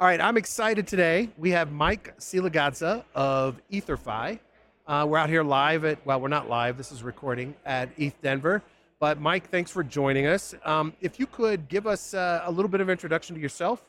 All 0.00 0.06
right, 0.06 0.18
I'm 0.18 0.38
excited 0.38 0.86
today. 0.86 1.28
We 1.36 1.50
have 1.50 1.72
Mike 1.72 2.18
Silagadze 2.18 3.04
of 3.14 3.60
EtherFi. 3.70 4.38
Uh, 4.86 5.06
we're 5.06 5.18
out 5.18 5.28
here 5.28 5.42
live 5.42 5.84
at, 5.84 5.98
well, 6.06 6.18
we're 6.18 6.28
not 6.28 6.48
live, 6.48 6.78
this 6.78 6.90
is 6.90 7.02
recording 7.02 7.54
at 7.66 7.90
ETH 7.98 8.18
Denver. 8.22 8.62
But 8.98 9.20
Mike, 9.20 9.50
thanks 9.50 9.70
for 9.70 9.84
joining 9.84 10.24
us. 10.24 10.54
Um, 10.64 10.94
if 11.02 11.20
you 11.20 11.26
could 11.26 11.68
give 11.68 11.86
us 11.86 12.14
uh, 12.14 12.40
a 12.46 12.50
little 12.50 12.70
bit 12.70 12.80
of 12.80 12.88
introduction 12.88 13.36
to 13.36 13.42
yourself, 13.42 13.84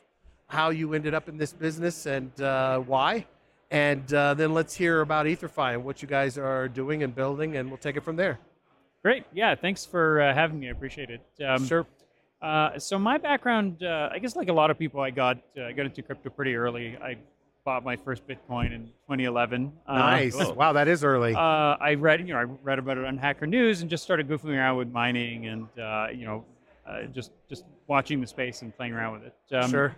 how 0.48 0.68
you 0.68 0.92
ended 0.92 1.14
up 1.14 1.30
in 1.30 1.38
this 1.38 1.54
business 1.54 2.04
and 2.04 2.38
uh, 2.42 2.80
why, 2.80 3.24
and 3.70 4.12
uh, 4.12 4.34
then 4.34 4.52
let's 4.52 4.74
hear 4.74 5.00
about 5.00 5.24
EtherFi 5.24 5.72
and 5.72 5.82
what 5.82 6.02
you 6.02 6.08
guys 6.08 6.36
are 6.36 6.68
doing 6.68 7.04
and 7.04 7.14
building, 7.14 7.56
and 7.56 7.70
we'll 7.70 7.78
take 7.78 7.96
it 7.96 8.04
from 8.04 8.16
there. 8.16 8.38
Great. 9.02 9.24
Yeah, 9.32 9.54
thanks 9.54 9.86
for 9.86 10.20
uh, 10.20 10.34
having 10.34 10.60
me. 10.60 10.68
I 10.68 10.72
appreciate 10.72 11.08
it. 11.08 11.22
Um, 11.42 11.66
sure. 11.66 11.86
Uh, 12.42 12.76
so 12.76 12.98
my 12.98 13.18
background, 13.18 13.84
uh, 13.84 14.08
I 14.10 14.18
guess, 14.18 14.34
like 14.34 14.48
a 14.48 14.52
lot 14.52 14.70
of 14.70 14.78
people, 14.78 15.00
I 15.00 15.10
got 15.10 15.38
uh, 15.56 15.66
I 15.66 15.72
got 15.72 15.86
into 15.86 16.02
crypto 16.02 16.28
pretty 16.28 16.56
early. 16.56 16.96
I 17.00 17.16
bought 17.64 17.84
my 17.84 17.94
first 17.94 18.26
Bitcoin 18.26 18.74
in 18.74 18.86
2011. 19.06 19.72
Uh, 19.86 19.96
nice. 19.96 20.34
wow, 20.56 20.72
that 20.72 20.88
is 20.88 21.04
early. 21.04 21.34
Uh, 21.34 21.38
I 21.38 21.94
read, 21.94 22.26
you 22.26 22.34
know, 22.34 22.40
I 22.40 22.42
read 22.42 22.80
about 22.80 22.98
it 22.98 23.04
on 23.04 23.16
Hacker 23.16 23.46
News 23.46 23.82
and 23.82 23.88
just 23.88 24.02
started 24.02 24.28
goofing 24.28 24.56
around 24.56 24.76
with 24.76 24.90
mining 24.90 25.46
and 25.46 25.68
you 26.18 26.26
know, 26.26 26.44
just 27.12 27.30
just 27.48 27.64
watching 27.86 28.20
the 28.20 28.26
space 28.26 28.62
and 28.62 28.76
playing 28.76 28.92
around 28.92 29.20
with 29.20 29.22
it. 29.26 29.54
Um, 29.54 29.70
sure. 29.70 29.96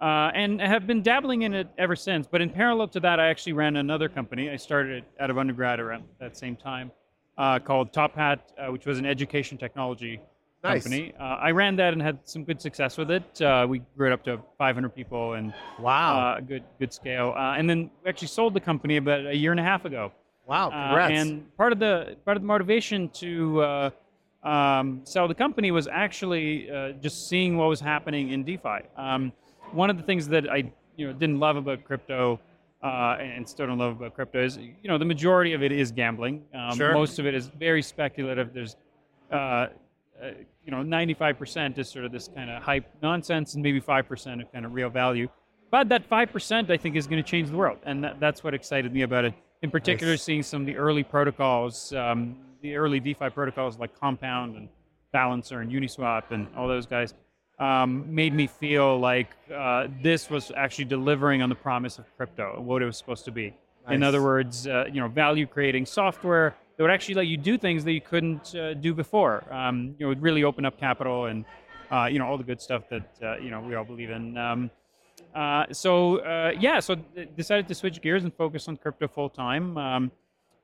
and 0.00 0.60
have 0.60 0.88
been 0.88 1.02
dabbling 1.02 1.42
in 1.42 1.54
it 1.54 1.68
ever 1.78 1.94
since. 1.94 2.26
But 2.26 2.40
in 2.40 2.50
parallel 2.50 2.88
to 2.88 3.00
that, 3.00 3.20
I 3.20 3.28
actually 3.28 3.52
ran 3.52 3.76
another 3.76 4.08
company. 4.08 4.50
I 4.50 4.56
started 4.56 5.04
it 5.04 5.04
out 5.20 5.30
of 5.30 5.38
undergrad 5.38 5.78
around 5.78 6.02
that 6.18 6.36
same 6.36 6.56
time, 6.56 6.90
called 7.36 7.92
Top 7.92 8.16
Hat, 8.16 8.50
which 8.70 8.86
was 8.86 8.98
an 8.98 9.06
education 9.06 9.56
technology 9.56 10.20
nice. 10.62 10.82
company. 10.84 11.14
Uh, 11.18 11.22
I 11.22 11.50
ran 11.50 11.76
that 11.76 11.92
and 11.92 12.02
had 12.02 12.18
some 12.24 12.44
good 12.44 12.60
success 12.60 12.96
with 12.96 13.10
it. 13.10 13.42
Uh, 13.42 13.66
we 13.68 13.80
grew 13.96 14.08
it 14.08 14.12
up 14.12 14.24
to 14.24 14.40
500 14.58 14.94
people 14.94 15.34
and 15.34 15.52
wow, 15.78 16.18
uh, 16.18 16.40
good 16.40 16.64
good 16.78 16.92
scale. 16.92 17.34
Uh, 17.36 17.54
and 17.56 17.68
then 17.68 17.90
we 18.02 18.08
actually 18.08 18.28
sold 18.28 18.54
the 18.54 18.60
company 18.60 18.96
about 18.96 19.26
a 19.26 19.36
year 19.36 19.50
and 19.50 19.60
a 19.60 19.64
half 19.64 19.84
ago. 19.84 20.12
Wow, 20.46 20.68
uh, 20.68 20.70
congrats! 20.70 21.20
and 21.20 21.56
part 21.56 21.72
of 21.72 21.78
the 21.78 22.16
part 22.24 22.36
of 22.36 22.42
the 22.42 22.46
motivation 22.46 23.08
to 23.10 23.62
uh, 23.62 23.90
um, 24.42 25.00
sell 25.04 25.26
the 25.28 25.34
company 25.34 25.70
was 25.70 25.88
actually 25.88 26.68
just 27.00 27.28
seeing 27.28 27.56
what 27.56 27.68
was 27.68 27.80
happening 27.80 28.30
in 28.30 28.44
DeFi. 28.44 28.80
Um, 28.96 29.32
one 29.72 29.90
of 29.90 29.96
the 29.96 30.04
things 30.04 30.28
that 30.28 30.48
I 30.50 30.72
you 30.96 31.08
know 31.08 31.12
didn't 31.12 31.40
love 31.40 31.56
about 31.56 31.84
crypto. 31.84 32.40
and 32.82 33.48
still 33.48 33.66
don't 33.66 33.78
love 33.78 33.96
about 33.96 34.14
crypto 34.14 34.44
is, 34.44 34.58
you 34.58 34.88
know, 34.88 34.96
the 34.96 35.04
majority 35.04 35.54
of 35.54 35.62
it 35.62 35.72
is 35.72 35.90
gambling. 35.90 36.44
Um, 36.54 36.76
sure. 36.76 36.92
Most 36.92 37.18
of 37.18 37.26
it 37.26 37.34
is 37.34 37.48
very 37.48 37.82
speculative. 37.82 38.54
There's 38.54 38.76
uh, 39.32 39.66
uh, 40.22 40.30
you 40.64 40.70
know, 40.70 40.78
95% 40.78 41.78
is 41.78 41.88
sort 41.88 42.04
of 42.04 42.12
this 42.12 42.28
kind 42.28 42.50
of 42.50 42.62
hype 42.62 42.86
nonsense, 43.02 43.54
and 43.54 43.62
maybe 43.62 43.80
5% 43.80 44.42
of 44.42 44.52
kind 44.52 44.64
of 44.64 44.72
real 44.72 44.90
value. 44.90 45.28
But 45.70 45.88
that 45.88 46.08
5%, 46.08 46.70
I 46.70 46.76
think, 46.76 46.96
is 46.96 47.06
going 47.06 47.22
to 47.22 47.28
change 47.28 47.50
the 47.50 47.56
world, 47.56 47.78
and 47.84 48.02
that, 48.04 48.20
that's 48.20 48.42
what 48.42 48.54
excited 48.54 48.92
me 48.92 49.02
about 49.02 49.24
it. 49.24 49.34
In 49.62 49.70
particular, 49.70 50.12
nice. 50.12 50.22
seeing 50.22 50.42
some 50.42 50.62
of 50.62 50.66
the 50.66 50.76
early 50.76 51.02
protocols, 51.02 51.92
um, 51.92 52.36
the 52.62 52.76
early 52.76 53.00
DeFi 53.00 53.30
protocols 53.30 53.78
like 53.78 53.98
Compound 53.98 54.56
and 54.56 54.68
Balancer 55.12 55.60
and 55.60 55.70
Uniswap 55.70 56.30
and 56.30 56.46
all 56.56 56.68
those 56.68 56.86
guys, 56.86 57.14
um, 57.58 58.04
made 58.14 58.34
me 58.34 58.46
feel 58.46 58.98
like 58.98 59.30
uh, 59.54 59.88
this 60.02 60.28
was 60.28 60.52
actually 60.54 60.84
delivering 60.84 61.42
on 61.42 61.48
the 61.48 61.54
promise 61.54 61.98
of 61.98 62.04
crypto, 62.16 62.60
what 62.60 62.82
it 62.82 62.84
was 62.84 62.98
supposed 62.98 63.24
to 63.24 63.30
be. 63.30 63.54
Nice. 63.86 63.94
In 63.94 64.02
other 64.02 64.22
words, 64.22 64.66
uh, 64.66 64.84
you 64.92 65.00
know, 65.00 65.08
value 65.08 65.46
creating 65.46 65.86
software 65.86 66.54
that 66.76 66.82
would 66.82 66.90
actually 66.90 67.14
let 67.14 67.26
you 67.26 67.36
do 67.36 67.56
things 67.56 67.84
that 67.84 67.92
you 67.92 68.00
couldn't 68.00 68.54
uh, 68.54 68.74
do 68.74 68.92
before. 68.92 69.44
Um, 69.52 69.94
you 69.98 70.04
know, 70.04 70.08
would 70.08 70.22
really 70.22 70.44
open 70.44 70.64
up 70.64 70.78
capital 70.78 71.26
and 71.26 71.44
uh, 71.90 72.04
you 72.04 72.18
know 72.18 72.26
all 72.26 72.36
the 72.36 72.44
good 72.44 72.60
stuff 72.60 72.88
that 72.90 73.08
uh, 73.22 73.36
you 73.38 73.50
know 73.50 73.60
we 73.60 73.74
all 73.74 73.84
believe 73.84 74.10
in. 74.10 74.36
Um, 74.36 74.70
uh, 75.34 75.66
so 75.72 76.18
uh, 76.18 76.52
yeah, 76.58 76.80
so 76.80 76.96
decided 77.36 77.68
to 77.68 77.74
switch 77.74 78.00
gears 78.02 78.24
and 78.24 78.34
focus 78.34 78.68
on 78.68 78.76
crypto 78.76 79.08
full 79.08 79.30
time. 79.30 79.76
Um, 79.78 80.10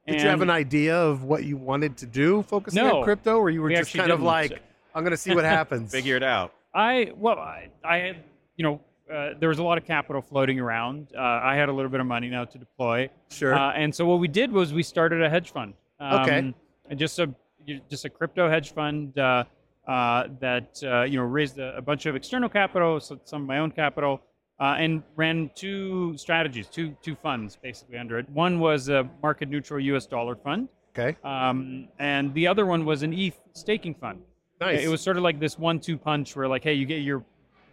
Did 0.07 0.21
you 0.21 0.29
have 0.29 0.43
an 0.43 0.51
idea 0.51 0.97
of 0.97 1.25
what 1.25 1.45
you 1.45 1.57
wanted 1.57 1.97
to 1.99 2.07
do, 2.07 2.43
focusing 2.43 2.83
no, 2.83 2.99
on 2.99 3.05
crypto, 3.05 3.39
or 3.39 3.51
you 3.51 3.63
were 3.63 3.71
just 3.71 3.93
kind 3.93 4.09
didn't. 4.09 4.21
of 4.21 4.23
like, 4.23 4.63
I'm 4.95 5.05
going 5.05 5.13
to 5.13 5.17
see 5.17 5.35
what 5.35 5.45
happens, 5.45 5.91
figure 5.93 6.17
it 6.17 6.23
out? 6.23 6.53
I 6.75 7.13
well, 7.17 7.39
I, 7.39 7.69
I 7.85 8.17
you 8.57 8.65
know. 8.65 8.81
Uh, 9.13 9.35
there 9.39 9.51
was 9.51 9.59
a 9.59 9.63
lot 9.63 9.77
of 9.77 9.85
capital 9.85 10.23
floating 10.23 10.59
around. 10.59 11.09
Uh, 11.15 11.21
I 11.21 11.55
had 11.55 11.69
a 11.69 11.73
little 11.73 11.91
bit 11.91 12.01
of 12.01 12.07
money 12.07 12.31
now 12.31 12.47
to 12.47 12.57
deploy. 12.57 13.11
Sure. 13.29 13.55
Uh, 13.55 13.73
and 13.73 13.95
so 13.95 14.07
what 14.07 14.21
we 14.21 14.29
did 14.29 14.51
was 14.51 14.73
we 14.73 14.83
started 14.83 15.23
a 15.23 15.29
hedge 15.29 15.51
fund. 15.51 15.75
Um, 16.03 16.23
okay. 16.23 16.55
Just 16.97 17.19
a 17.19 17.33
just 17.89 18.05
a 18.05 18.11
crypto 18.11 18.51
hedge 18.51 18.73
fund 18.75 19.17
uh, 19.17 19.45
uh, 19.87 20.25
that 20.41 20.81
uh, 20.83 21.03
you 21.03 21.17
know 21.17 21.25
raised 21.25 21.59
a, 21.59 21.77
a, 21.77 21.83
bunch 21.83 22.07
of 22.07 22.17
external 22.17 22.49
capital, 22.49 22.99
so 23.01 23.21
some 23.25 23.43
of 23.43 23.49
my 23.49 23.59
own 23.59 23.71
capital, 23.71 24.21
uh, 24.61 24.77
and 24.79 25.03
ran 25.17 25.51
two 25.55 26.17
strategies, 26.17 26.67
two 26.69 26.97
two 27.03 27.15
funds 27.15 27.57
basically 27.57 27.99
under 27.99 28.19
it. 28.19 28.29
One 28.31 28.59
was 28.59 28.89
a 28.89 29.09
market 29.23 29.49
neutral 29.49 29.81
U.S. 29.81 30.07
dollar 30.07 30.35
fund. 30.35 30.69
Okay. 30.97 31.17
Um, 31.25 31.89
and 31.99 32.35
the 32.35 32.47
other 32.47 32.67
one 32.67 32.85
was 32.85 33.03
an 33.03 33.15
ETH 33.15 33.39
staking 33.55 33.95
fund. 33.95 34.21
Nice. 34.61 34.85
It 34.85 34.89
was 34.89 35.01
sort 35.01 35.17
of 35.17 35.23
like 35.23 35.41
this 35.41 35.59
one-two 35.59 35.97
punch, 35.97 36.37
where 36.37 36.47
like, 36.47 36.63
hey, 36.63 36.75
you 36.75 36.85
get 36.85 37.01
your 37.03 37.25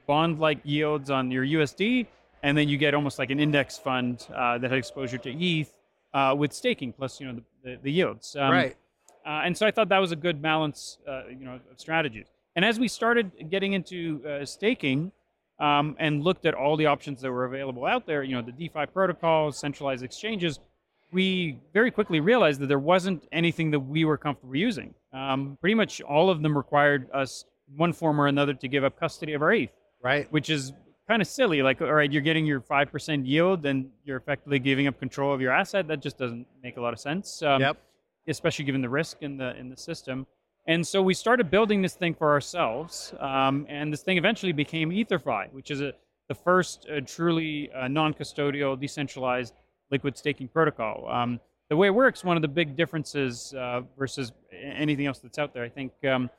bond-like 0.07 0.59
yields 0.63 1.11
on 1.11 1.29
your 1.29 1.43
USD, 1.45 2.07
and 2.43 2.57
then 2.57 2.69
you 2.69 2.77
get 2.77 2.93
almost 2.93 3.19
like 3.19 3.29
an 3.29 3.39
index 3.39 3.77
fund 3.77 4.25
uh, 4.33 4.57
that 4.57 4.71
had 4.71 4.77
exposure 4.77 5.17
to 5.17 5.31
ETH 5.31 5.71
uh, 6.13 6.33
with 6.37 6.53
staking 6.53 6.93
plus 6.93 7.19
you 7.19 7.27
know 7.27 7.33
the, 7.33 7.43
the, 7.63 7.77
the 7.81 7.91
yields. 7.91 8.35
Um, 8.35 8.51
right. 8.51 8.77
Uh, 9.25 9.41
and 9.45 9.55
so 9.55 9.67
I 9.67 9.71
thought 9.71 9.89
that 9.89 9.99
was 9.99 10.11
a 10.11 10.15
good 10.15 10.41
balance, 10.41 10.97
uh, 11.07 11.23
you 11.29 11.45
know, 11.45 11.59
of 11.71 11.79
strategies. 11.79 12.27
And 12.55 12.65
as 12.65 12.79
we 12.79 12.87
started 12.87 13.31
getting 13.49 13.73
into 13.73 14.21
uh, 14.27 14.45
staking 14.45 15.11
um, 15.59 15.95
and 15.99 16.23
looked 16.23 16.45
at 16.45 16.53
all 16.53 16.75
the 16.77 16.87
options 16.87 17.21
that 17.21 17.31
were 17.31 17.45
available 17.45 17.85
out 17.85 18.07
there, 18.07 18.23
you 18.23 18.35
know, 18.35 18.41
the 18.41 18.51
DeFi 18.51 18.85
protocols, 18.87 19.57
centralized 19.57 20.03
exchanges, 20.03 20.59
we 21.11 21.59
very 21.73 21.91
quickly 21.91 22.19
realized 22.19 22.59
that 22.61 22.67
there 22.67 22.79
wasn't 22.79 23.27
anything 23.31 23.71
that 23.71 23.79
we 23.79 24.05
were 24.05 24.17
comfortable 24.17 24.55
using. 24.55 24.93
Um, 25.13 25.57
pretty 25.59 25.75
much 25.75 26.01
all 26.01 26.29
of 26.29 26.41
them 26.41 26.55
required 26.55 27.09
us, 27.13 27.45
one 27.75 27.93
form 27.93 28.19
or 28.19 28.27
another, 28.27 28.53
to 28.53 28.67
give 28.67 28.83
up 28.83 28.99
custody 28.99 29.33
of 29.33 29.41
our 29.41 29.53
ETH. 29.53 29.71
Right. 30.01 30.31
Which 30.31 30.49
is 30.49 30.73
kind 31.09 31.21
of 31.21 31.27
silly. 31.27 31.61
Like, 31.61 31.81
all 31.81 31.93
right, 31.93 32.09
you're 32.09 32.21
getting 32.21 32.45
your 32.45 32.61
five 32.61 32.91
percent 32.91 33.25
yield, 33.25 33.65
and 33.65 33.89
you're 34.05 34.17
effectively 34.17 34.59
giving 34.59 34.87
up 34.87 34.97
control 34.99 35.33
of 35.33 35.41
your 35.41 35.51
asset. 35.51 35.87
That 35.87 36.01
just 36.01 36.17
doesn't 36.17 36.45
make 36.63 36.77
a 36.77 36.81
lot 36.81 36.93
of 36.93 36.99
sense. 36.99 37.41
Um, 37.41 37.61
yep. 37.61 37.77
Especially 38.27 38.63
given 38.63 38.81
the 38.81 38.89
risk 38.89 39.17
in 39.21 39.37
the 39.37 39.57
in 39.57 39.69
the 39.69 39.77
system. 39.77 40.27
And 40.67 40.85
so 40.85 41.01
we 41.01 41.15
started 41.15 41.49
building 41.49 41.81
this 41.81 41.95
thing 41.95 42.13
for 42.13 42.29
ourselves, 42.29 43.13
um, 43.19 43.65
and 43.67 43.91
this 43.91 44.03
thing 44.03 44.17
eventually 44.17 44.51
became 44.51 44.91
EtherFi, 44.91 45.51
which 45.51 45.71
is 45.71 45.81
a, 45.81 45.93
the 46.27 46.35
first 46.35 46.85
uh, 46.85 46.99
truly 47.01 47.71
uh, 47.71 47.87
non-custodial, 47.87 48.79
decentralized 48.79 49.55
liquid 49.89 50.15
staking 50.15 50.47
protocol. 50.47 51.09
Um, 51.09 51.39
the 51.69 51.77
way 51.77 51.87
it 51.87 51.95
works, 51.95 52.23
one 52.23 52.35
of 52.35 52.43
the 52.43 52.47
big 52.47 52.75
differences 52.75 53.51
uh, 53.57 53.81
versus 53.97 54.31
anything 54.53 55.07
else 55.07 55.19
that's 55.19 55.39
out 55.39 55.55
there, 55.55 55.63
I 55.63 55.69
think, 55.69 55.91
um, 56.05 56.29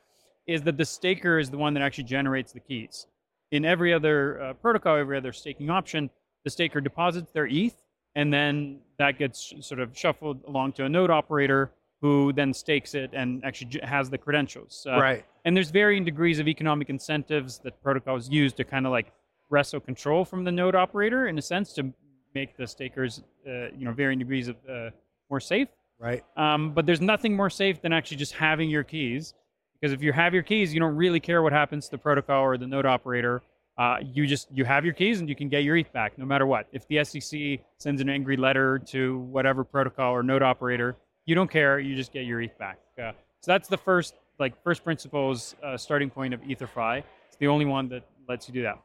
is 0.47 0.61
that 0.61 0.77
the 0.77 0.85
staker 0.85 1.37
is 1.37 1.49
the 1.49 1.57
one 1.57 1.73
that 1.73 1.83
actually 1.83 2.05
generates 2.05 2.53
the 2.53 2.61
keys 2.61 3.07
in 3.51 3.65
every 3.65 3.93
other 3.93 4.41
uh, 4.41 4.53
protocol, 4.53 4.97
every 4.97 5.17
other 5.17 5.33
staking 5.33 5.69
option, 5.69 6.09
the 6.43 6.49
staker 6.49 6.81
deposits 6.81 7.31
their 7.31 7.47
ETH, 7.47 7.75
and 8.15 8.33
then 8.33 8.79
that 8.97 9.17
gets 9.17 9.53
sort 9.61 9.79
of 9.79 9.97
shuffled 9.97 10.43
along 10.47 10.73
to 10.73 10.85
a 10.85 10.89
node 10.89 11.09
operator 11.09 11.71
who 12.01 12.33
then 12.33 12.53
stakes 12.53 12.95
it 12.95 13.11
and 13.13 13.43
actually 13.45 13.79
has 13.83 14.09
the 14.09 14.17
credentials. 14.17 14.87
Uh, 14.89 14.99
right. 14.99 15.25
And 15.45 15.55
there's 15.55 15.69
varying 15.69 16.03
degrees 16.03 16.39
of 16.39 16.47
economic 16.47 16.89
incentives 16.89 17.59
that 17.59 17.81
protocols 17.83 18.29
use 18.29 18.53
to 18.53 18.63
kind 18.63 18.85
of 18.85 18.91
like 18.91 19.11
wrestle 19.49 19.79
control 19.79 20.25
from 20.25 20.43
the 20.43 20.51
node 20.51 20.75
operator 20.75 21.27
in 21.27 21.37
a 21.37 21.41
sense 21.41 21.73
to 21.73 21.93
make 22.33 22.57
the 22.57 22.65
stakers, 22.65 23.21
uh, 23.47 23.69
you 23.77 23.85
know, 23.85 23.91
varying 23.91 24.17
degrees 24.17 24.47
of 24.47 24.55
uh, 24.69 24.89
more 25.29 25.39
safe. 25.39 25.67
Right. 25.99 26.23
Um, 26.35 26.73
but 26.73 26.87
there's 26.87 27.01
nothing 27.01 27.35
more 27.35 27.49
safe 27.49 27.81
than 27.81 27.93
actually 27.93 28.17
just 28.17 28.33
having 28.33 28.69
your 28.69 28.83
keys 28.83 29.35
because 29.81 29.93
if 29.93 30.03
you 30.03 30.13
have 30.13 30.33
your 30.33 30.43
keys, 30.43 30.73
you 30.73 30.79
don't 30.79 30.95
really 30.95 31.19
care 31.19 31.41
what 31.41 31.51
happens 31.51 31.85
to 31.85 31.91
the 31.91 31.97
protocol 31.97 32.43
or 32.43 32.57
the 32.57 32.67
node 32.67 32.85
operator. 32.85 33.41
Uh, 33.77 33.97
you 34.13 34.27
just 34.27 34.47
you 34.51 34.63
have 34.63 34.85
your 34.85 34.93
keys 34.93 35.19
and 35.19 35.29
you 35.29 35.35
can 35.35 35.49
get 35.49 35.63
your 35.63 35.75
ETH 35.75 35.91
back 35.91 36.17
no 36.17 36.25
matter 36.25 36.45
what. 36.45 36.67
If 36.71 36.87
the 36.87 37.03
SEC 37.03 37.59
sends 37.77 38.01
an 38.01 38.09
angry 38.09 38.37
letter 38.37 38.77
to 38.87 39.19
whatever 39.19 39.63
protocol 39.63 40.13
or 40.13 40.21
node 40.21 40.43
operator, 40.43 40.95
you 41.25 41.33
don't 41.33 41.49
care. 41.49 41.79
You 41.79 41.95
just 41.95 42.13
get 42.13 42.25
your 42.25 42.41
ETH 42.41 42.57
back. 42.59 42.79
Uh, 43.01 43.11
so 43.39 43.51
that's 43.51 43.67
the 43.67 43.77
first 43.77 44.13
like 44.39 44.61
first 44.63 44.83
principles 44.83 45.55
uh, 45.63 45.77
starting 45.77 46.09
point 46.09 46.33
of 46.33 46.41
EtherFi. 46.41 47.03
It's 47.27 47.37
the 47.37 47.47
only 47.47 47.65
one 47.65 47.89
that 47.89 48.03
lets 48.29 48.47
you 48.47 48.53
do 48.53 48.61
that. 48.63 48.79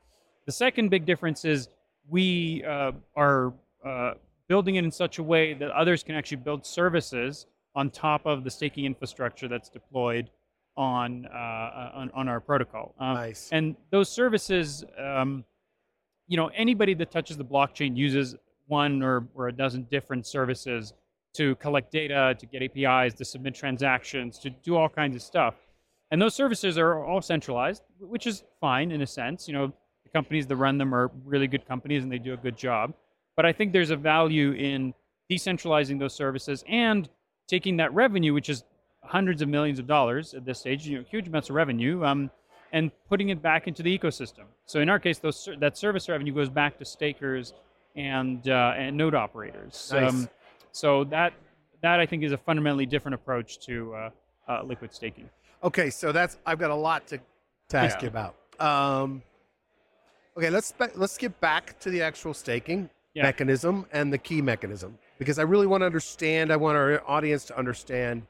The 0.47 0.53
second 0.53 0.89
big 0.89 1.05
difference 1.05 1.45
is 1.45 1.69
we 2.09 2.65
uh, 2.65 2.93
are 3.17 3.53
uh, 3.85 4.15
building 4.49 4.77
it 4.77 4.85
in 4.85 4.91
such 4.91 5.19
a 5.19 5.23
way 5.23 5.53
that 5.55 5.71
others 5.73 6.03
can 6.03 6.15
actually 6.15 6.39
build 6.39 6.65
services 6.65 7.47
on 7.75 7.91
top 7.91 8.25
of 8.25 8.45
the 8.45 8.51
staking 8.51 8.87
infrastructure 8.87 9.49
that's 9.49 9.69
deployed 9.69 10.31
on 10.77 11.27
uh, 11.27 11.91
on, 11.95 12.11
on, 12.15 12.29
our 12.29 12.41
protocol. 12.41 12.95
Um, 12.99 13.15
nice. 13.15 13.49
And 13.53 13.77
those 13.91 14.11
services, 14.11 14.85
um, 14.99 15.45
you 16.29 16.37
know, 16.37 16.51
anybody 16.55 16.95
that 16.95 17.11
touches 17.11 17.37
the 17.37 17.45
blockchain 17.45 17.97
uses 17.97 18.35
one 18.67 19.03
or, 19.03 19.27
or 19.35 19.49
a 19.49 19.53
dozen 19.53 19.85
different 19.91 20.27
services 20.27 20.93
to 21.35 21.55
collect 21.57 21.93
data, 21.93 22.35
to 22.39 22.47
get 22.47 22.63
APIs, 22.63 23.15
to 23.15 23.25
submit 23.25 23.55
transactions, 23.55 24.39
to 24.39 24.51
do 24.51 24.77
all 24.77 24.89
kinds 24.89 25.15
of 25.15 25.23
stuff. 25.23 25.55
And 26.11 26.21
those 26.21 26.35
services 26.35 26.79
are 26.79 27.05
all 27.05 27.21
centralized, 27.21 27.83
which 28.01 28.27
is 28.27 28.45
fine 28.61 28.91
in 28.91 29.03
a 29.03 29.07
sense. 29.07 29.47
You 29.49 29.55
know, 29.55 29.73
The 30.05 30.11
companies 30.11 30.47
that 30.47 30.57
run 30.57 30.79
them 30.79 30.95
are 30.95 31.11
really 31.25 31.47
good 31.47 31.67
companies 31.67 32.03
and 32.03 32.13
they 32.13 32.19
do 32.19 32.33
a 32.33 32.37
good 32.37 32.57
job. 32.57 32.95
But 33.37 33.45
I 33.45 33.53
think 33.53 33.73
there's 33.73 33.91
a 33.91 33.97
value 33.97 34.53
in 34.53 34.95
decentralizing 35.31 35.99
those 35.99 36.15
services 36.15 36.65
and 36.69 37.09
taking 37.49 37.77
that 37.79 37.93
revenue, 37.93 38.33
which 38.33 38.49
is 38.49 38.65
hundreds 39.07 39.43
of 39.43 39.49
millions 39.49 39.79
of 39.79 39.87
dollars 39.87 40.35
at 40.35 40.45
this 40.45 40.61
stage, 40.61 40.87
you 40.87 40.99
know, 40.99 41.05
huge 41.09 41.29
amounts 41.29 41.49
of 41.51 41.57
revenue, 41.57 42.05
um, 42.05 42.31
and 42.73 42.91
putting 43.09 43.29
it 43.31 43.41
back 43.41 43.67
into 43.69 43.83
the 43.83 43.97
ecosystem. 43.99 44.45
So 44.67 44.81
in 44.81 44.89
our 44.89 44.99
case, 44.99 45.19
those 45.19 45.49
that 45.61 45.79
service 45.79 46.09
revenue 46.09 46.35
goes 46.35 46.49
back 46.49 46.79
to 46.79 46.85
stakers 46.85 47.55
and 47.95 48.49
uh, 48.49 48.75
and 48.77 48.97
node 48.97 49.15
operators. 49.15 49.91
Nice. 49.93 50.11
Um, 50.11 50.29
so 50.73 51.05
that 51.05 51.33
that 51.83 52.01
I 52.01 52.07
think 52.07 52.23
is 52.23 52.33
a 52.33 52.37
fundamentally 52.39 52.87
different 52.87 53.15
approach 53.15 53.59
to 53.61 53.95
uh, 53.95 54.11
uh, 54.49 54.63
liquid 54.65 54.93
staking. 54.93 55.29
Okay, 55.63 55.91
so 55.91 56.13
that's 56.13 56.39
I've 56.45 56.59
got 56.59 56.71
a 56.71 56.75
lot 56.75 57.07
to, 57.09 57.19
to 57.71 57.77
ask 57.77 57.99
Yeah. 57.99 58.03
you 58.03 58.09
about. 58.09 58.37
Um, 58.61 59.23
okay, 60.37 60.51
let's 60.51 60.75
let's 60.97 61.17
get 61.17 61.41
back 61.41 61.79
to 61.81 61.91
the 61.91 62.03
actual 62.03 62.35
staking 62.35 62.91
Yeah. 63.15 63.23
mechanism 63.23 63.87
and 63.93 64.13
the 64.13 64.19
key 64.19 64.43
mechanism 64.43 64.99
because 65.19 65.39
I 65.39 65.43
really 65.43 65.67
want 65.67 65.81
to 65.83 65.87
understand. 65.87 66.53
I 66.53 66.57
want 66.57 66.77
our 66.77 67.03
audience 67.09 67.45
to 67.47 67.57
understand 67.59 68.27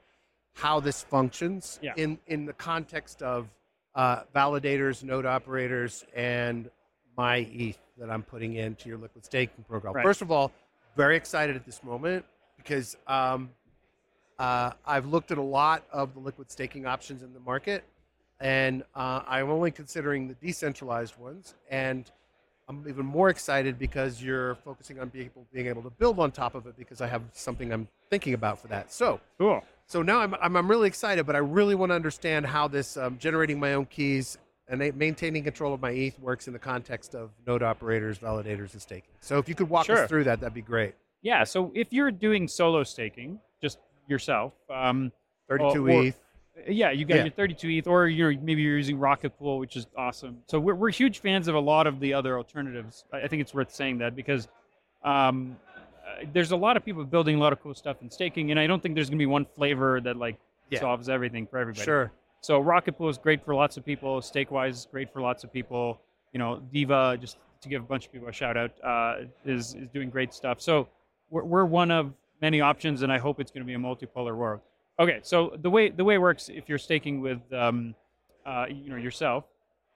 how 0.56 0.80
this 0.80 1.02
functions 1.04 1.78
Yeah. 1.82 1.92
in 1.96 2.18
in 2.26 2.46
the 2.46 2.52
context 2.54 3.22
of 3.22 3.48
uh, 3.94 4.22
validators, 4.34 5.04
node 5.04 5.26
operators, 5.26 6.04
and 6.14 6.70
my 7.16 7.38
ETH 7.52 7.78
that 7.98 8.10
I'm 8.10 8.22
putting 8.22 8.54
into 8.54 8.88
your 8.88 8.98
liquid 8.98 9.24
staking 9.24 9.64
program. 9.64 9.94
Right. 9.94 10.02
First 10.04 10.22
of 10.22 10.30
all, 10.30 10.50
very 10.96 11.16
excited 11.16 11.56
at 11.56 11.64
this 11.64 11.82
moment 11.84 12.24
because 12.56 12.96
um, 13.06 13.50
uh, 14.38 14.72
I've 14.86 15.06
looked 15.06 15.30
at 15.30 15.38
a 15.38 15.42
lot 15.42 15.84
of 15.92 16.14
the 16.14 16.20
liquid 16.20 16.50
staking 16.50 16.86
options 16.86 17.22
in 17.22 17.32
the 17.32 17.40
market, 17.40 17.84
and 18.40 18.82
uh, 18.94 19.22
I'm 19.26 19.50
only 19.50 19.70
considering 19.70 20.28
the 20.28 20.34
decentralized 20.34 21.16
ones. 21.18 21.54
And 21.70 22.10
I'm 22.68 22.84
even 22.88 23.06
more 23.06 23.28
excited 23.28 23.78
because 23.78 24.22
you're 24.22 24.56
focusing 24.56 24.98
on 25.00 25.08
people 25.10 25.46
being 25.52 25.66
able 25.68 25.82
to 25.82 25.90
build 25.90 26.18
on 26.18 26.32
top 26.32 26.54
of 26.54 26.66
it 26.66 26.76
because 26.76 27.00
I 27.00 27.06
have 27.06 27.22
something 27.32 27.72
I'm 27.72 27.88
thinking 28.10 28.34
about 28.34 28.58
for 28.58 28.68
that. 28.68 28.92
So, 28.92 29.20
Cool. 29.38 29.62
So 29.86 30.02
now 30.02 30.18
I'm, 30.20 30.34
I'm, 30.34 30.56
I'm 30.56 30.68
really 30.70 30.88
excited, 30.88 31.26
but 31.26 31.36
I 31.36 31.38
really 31.40 31.74
want 31.74 31.90
to 31.90 31.94
understand 31.94 32.44
how 32.46 32.66
this 32.68 32.96
um, 32.96 33.18
generating 33.18 33.58
my 33.60 33.74
own 33.74 33.86
keys 33.86 34.36
and 34.68 34.80
maintaining 34.96 35.44
control 35.44 35.72
of 35.72 35.80
my 35.80 35.92
ETH 35.92 36.18
works 36.18 36.48
in 36.48 36.52
the 36.52 36.58
context 36.58 37.14
of 37.14 37.30
node 37.46 37.62
operators, 37.62 38.18
validators, 38.18 38.72
and 38.72 38.82
staking. 38.82 39.10
So 39.20 39.38
if 39.38 39.48
you 39.48 39.54
could 39.54 39.70
walk 39.70 39.86
Sure. 39.86 39.98
us 40.02 40.08
through 40.08 40.24
that, 40.24 40.40
that'd 40.40 40.54
be 40.54 40.60
great. 40.60 40.94
Yeah. 41.22 41.44
So 41.44 41.70
if 41.74 41.92
you're 41.92 42.10
doing 42.10 42.48
solo 42.48 42.82
staking, 42.82 43.38
just 43.62 43.78
yourself, 44.08 44.54
um, 44.68 45.12
32 45.48 45.86
or- 45.86 46.04
ETH. 46.06 46.20
Yeah, 46.66 46.90
you 46.90 47.04
got 47.04 47.16
Yeah. 47.16 47.24
your 47.24 47.32
32 47.32 47.68
ETH, 47.68 47.86
or 47.86 48.08
you're 48.08 48.32
maybe 48.40 48.62
you're 48.62 48.78
using 48.78 48.98
Rocket 48.98 49.38
Pool, 49.38 49.58
which 49.58 49.76
is 49.76 49.86
awesome. 49.96 50.38
So 50.48 50.58
we're, 50.58 50.74
we're 50.74 50.90
huge 50.90 51.18
fans 51.20 51.48
of 51.48 51.54
a 51.54 51.60
lot 51.60 51.86
of 51.86 52.00
the 52.00 52.14
other 52.14 52.36
alternatives. 52.38 53.04
I 53.12 53.28
think 53.28 53.42
it's 53.42 53.52
worth 53.54 53.72
saying 53.72 53.98
that 53.98 54.16
because 54.16 54.48
um, 55.04 55.56
there's 56.32 56.52
a 56.52 56.56
lot 56.56 56.76
of 56.76 56.84
people 56.84 57.04
building 57.04 57.36
a 57.36 57.38
lot 57.38 57.52
of 57.52 57.62
cool 57.62 57.74
stuff 57.74 57.98
in 58.02 58.10
staking, 58.10 58.50
and 58.50 58.58
I 58.60 58.66
don't 58.66 58.82
think 58.82 58.94
there's 58.94 59.08
going 59.10 59.18
to 59.18 59.22
be 59.22 59.26
one 59.26 59.44
flavor 59.56 60.00
that 60.02 60.16
like 60.16 60.36
Yeah. 60.70 60.80
solves 60.80 61.08
everything 61.08 61.46
for 61.46 61.58
everybody. 61.58 61.84
Sure. 61.84 62.10
So 62.40 62.60
Rocket 62.60 62.96
Pool 62.98 63.08
is 63.08 63.18
great 63.18 63.44
for 63.44 63.54
lots 63.54 63.76
of 63.76 63.84
people. 63.84 64.20
Stakewise 64.20 64.70
is 64.70 64.88
great 64.90 65.12
for 65.12 65.20
lots 65.20 65.42
of 65.44 65.52
people. 65.52 66.00
You 66.32 66.38
know, 66.38 66.60
Diva, 66.72 67.16
just 67.20 67.36
to 67.62 67.68
give 67.68 67.82
a 67.82 67.86
bunch 67.86 68.06
of 68.06 68.12
people 68.12 68.28
a 68.28 68.32
shout 68.32 68.56
out, 68.56 68.72
uh, 68.84 69.24
is 69.44 69.74
is 69.74 69.88
doing 69.88 70.10
great 70.10 70.32
stuff. 70.34 70.60
So 70.60 70.88
we're, 71.30 71.44
we're 71.44 71.64
one 71.64 71.90
of 71.90 72.12
many 72.42 72.60
options, 72.60 73.02
and 73.02 73.10
I 73.12 73.18
hope 73.18 73.40
it's 73.40 73.50
going 73.50 73.62
to 73.62 73.66
be 73.66 73.74
a 73.74 73.78
multipolar 73.78 74.36
world. 74.36 74.60
Okay, 74.98 75.20
so 75.22 75.56
the 75.62 75.70
way 75.70 75.88
the 75.90 76.04
way 76.04 76.14
it 76.14 76.18
works, 76.20 76.48
if 76.48 76.68
you're 76.68 76.78
staking 76.78 77.20
with, 77.20 77.40
um, 77.52 77.94
uh, 78.44 78.66
you 78.68 78.90
know, 78.90 78.96
yourself, 78.96 79.44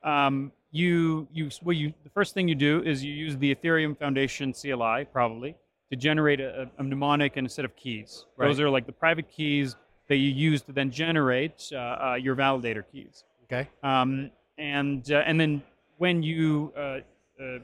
um, 0.02 0.52
you 0.72 1.26
you 1.32 1.50
well 1.62 1.72
you 1.76 1.92
the 2.04 2.10
first 2.10 2.32
thing 2.34 2.48
you 2.48 2.54
do 2.54 2.82
is 2.82 3.04
you 3.04 3.12
use 3.12 3.36
the 3.36 3.54
Ethereum 3.54 3.98
Foundation 3.98 4.52
CLI 4.52 5.04
probably 5.12 5.56
to 5.90 5.96
generate 5.96 6.40
a, 6.40 6.70
a 6.78 6.82
mnemonic 6.82 7.36
and 7.36 7.46
a 7.46 7.50
set 7.50 7.64
of 7.64 7.74
keys. 7.76 8.24
Those 8.38 8.60
are 8.60 8.70
like 8.70 8.86
the 8.86 8.92
private 8.92 9.28
keys 9.28 9.76
that 10.08 10.16
you 10.16 10.30
use 10.30 10.62
to 10.62 10.72
then 10.72 10.90
generate 10.90 11.68
uh, 11.72 11.76
uh, 11.76 12.14
your 12.20 12.36
validator 12.36 12.84
keys. 12.90 13.24
Okay. 13.44 13.68
Um, 13.82 14.30
and 14.58 15.10
uh, 15.10 15.22
and 15.26 15.40
then 15.40 15.62
when 15.98 16.22
you 16.22 16.72
uh, 16.76 17.00
uh, 17.42 17.58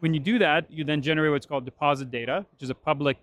when 0.00 0.14
you 0.14 0.20
do 0.20 0.38
that, 0.38 0.70
you 0.70 0.84
then 0.84 1.02
generate 1.02 1.32
what's 1.32 1.46
called 1.46 1.64
deposit 1.64 2.10
data, 2.10 2.44
which 2.52 2.62
is 2.62 2.70
a 2.70 2.74
public 2.74 3.16